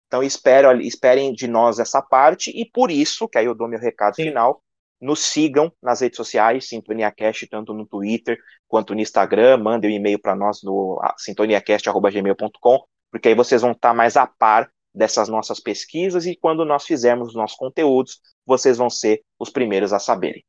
[0.06, 3.78] Então espero, esperem de nós essa parte, e por isso, que aí eu dou meu
[3.78, 4.24] recado sim.
[4.24, 4.62] final,
[5.00, 9.94] nos sigam nas redes sociais, Sintonia Cast, tanto no Twitter quanto no Instagram, mandem um
[9.94, 15.60] e-mail para nós no sintoniacast.gmail.com, porque aí vocês vão estar mais a par dessas nossas
[15.60, 20.44] pesquisas e quando nós fizermos os nossos conteúdos, vocês vão ser os primeiros a saberem.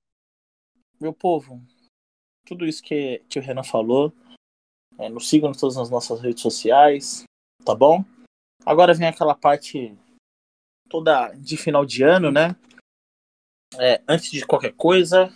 [1.00, 1.62] Meu povo,
[2.46, 4.14] tudo isso que, que o Renan falou.
[4.98, 7.24] É, nos sigam em todas as nossas redes sociais,
[7.64, 8.04] tá bom?
[8.66, 9.98] Agora vem aquela parte
[10.90, 12.56] toda de final de ano, né?
[13.78, 15.32] É, antes de qualquer coisa,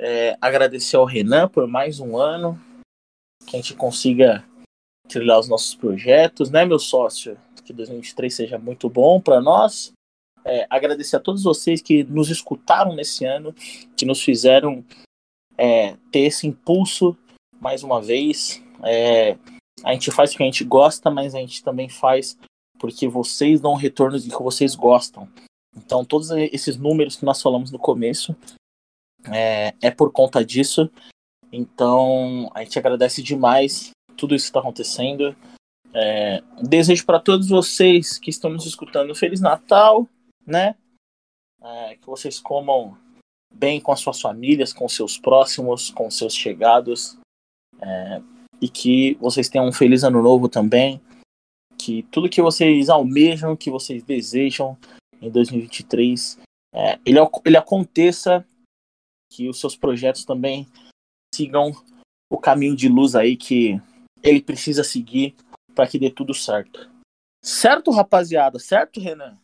[0.00, 2.58] é, agradecer ao Renan por mais um ano,
[3.46, 4.44] que a gente consiga
[5.08, 7.38] trilhar os nossos projetos, né, meu sócio?
[7.64, 9.92] Que 2023 seja muito bom para nós.
[10.44, 13.54] é, agradecer a todos vocês que nos escutaram nesse ano,
[13.96, 14.84] que nos fizeram
[15.62, 17.16] é, ter esse impulso
[17.60, 18.60] mais uma vez.
[18.82, 19.38] É,
[19.84, 22.36] a gente faz o que a gente gosta, mas a gente também faz
[22.80, 25.28] porque vocês dão retorno de que vocês gostam.
[25.76, 28.34] Então, todos esses números que nós falamos no começo
[29.32, 30.90] é, é por conta disso.
[31.52, 35.36] Então, a gente agradece demais tudo isso que está acontecendo.
[35.94, 40.08] É, desejo para todos vocês que estão nos escutando Feliz Natal,
[40.44, 40.74] né?
[41.62, 42.98] É, que vocês comam
[43.54, 47.16] bem com as suas famílias, com seus próximos, com seus chegados.
[47.80, 48.22] É,
[48.60, 51.00] e que vocês tenham um feliz ano novo também.
[51.78, 54.78] Que tudo que vocês almejam, que vocês desejam
[55.20, 56.38] em 2023,
[56.74, 58.46] é, ele, ele aconteça.
[59.32, 60.66] Que os seus projetos também
[61.34, 61.72] sigam
[62.30, 63.80] o caminho de luz aí que
[64.22, 65.34] ele precisa seguir
[65.74, 66.90] para que dê tudo certo.
[67.42, 68.58] Certo, rapaziada?
[68.58, 69.36] Certo, Renan?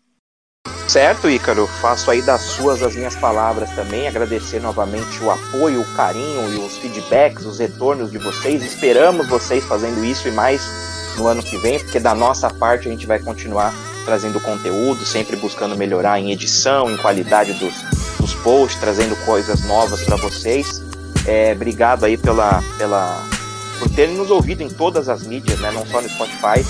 [0.88, 1.66] Certo, Ícaro.
[1.66, 4.08] Faço aí das suas as minhas palavras também.
[4.08, 8.62] Agradecer novamente o apoio, o carinho e os feedbacks, os retornos de vocês.
[8.62, 10.62] Esperamos vocês fazendo isso e mais
[11.18, 13.74] no ano que vem, porque da nossa parte a gente vai continuar
[14.06, 17.74] trazendo conteúdo, sempre buscando melhorar em edição, em qualidade dos,
[18.18, 20.82] dos posts, trazendo coisas novas para vocês.
[21.26, 23.22] É, obrigado aí pela, pela,
[23.78, 25.70] por terem nos ouvido em todas as mídias, né?
[25.70, 26.64] não só no Spotify,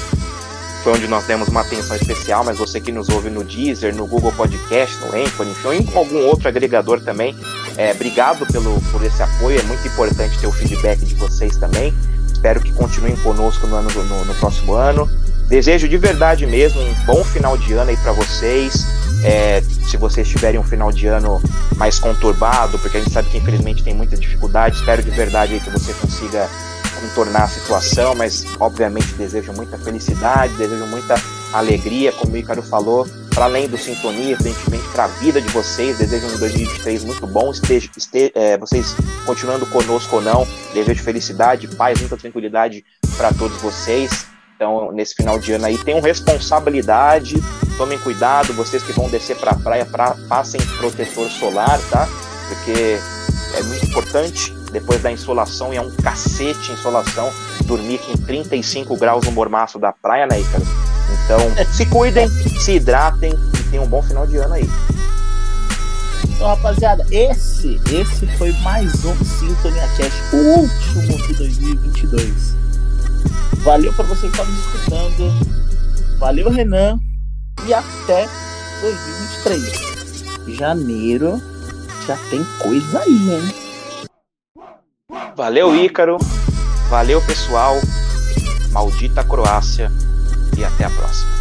[0.83, 4.07] foi onde nós demos uma atenção especial, mas você que nos ouve no Deezer, no
[4.07, 7.37] Google Podcast, no Anchor, enfim, ou em algum outro agregador também,
[7.77, 11.95] é, obrigado pelo, por esse apoio, é muito importante ter o feedback de vocês também.
[12.33, 15.11] Espero que continuem conosco no, ano, no, no próximo ano.
[15.49, 18.87] Desejo de verdade mesmo um bom final de ano aí para vocês.
[19.25, 21.43] É, se vocês tiverem um final de ano
[21.77, 25.71] mais conturbado, porque a gente sabe que infelizmente tem muita dificuldade, espero de verdade que
[25.71, 26.49] você consiga
[27.01, 31.15] contornar a situação, mas obviamente desejo muita felicidade, desejo muita
[31.53, 35.99] alegria, como o Ícaro falou, para além do Sintonia, evidentemente, para a vida de vocês.
[35.99, 38.95] Desejo um 2023 muito bom, esteja, esteja, é, vocês
[39.25, 40.47] continuando conosco ou não.
[40.75, 42.85] Desejo felicidade, paz, muita tranquilidade
[43.16, 44.27] para todos vocês.
[44.57, 47.37] Então, nesse final de ano aí, tenham responsabilidade,
[47.77, 52.09] tomem cuidado, vocês que vão descer para a praia, pra, passem protetor solar, tá?
[52.49, 52.99] Porque
[53.57, 57.32] é muito importante depois da insolação, e é um cacete insolação,
[57.65, 60.65] dormir com 35 graus no mormaço da praia, né, Ícaro?
[61.24, 61.39] Então,
[61.73, 64.69] se cuidem, se hidratem e tenham um bom final de ano aí.
[66.28, 72.57] Então, rapaziada, esse, esse foi mais um Sintonia Cash, o último de 2022.
[73.65, 76.19] Valeu para você que está nos escutando.
[76.19, 76.99] Valeu, Renan.
[77.66, 78.28] E até
[78.81, 80.57] 2023.
[80.57, 81.43] Janeiro
[82.07, 83.68] já tem coisa aí, hein?
[85.39, 86.19] Valeu, Ícaro.
[86.91, 87.77] Valeu, pessoal.
[88.73, 89.89] Maldita Croácia.
[90.59, 91.38] E até a próxima.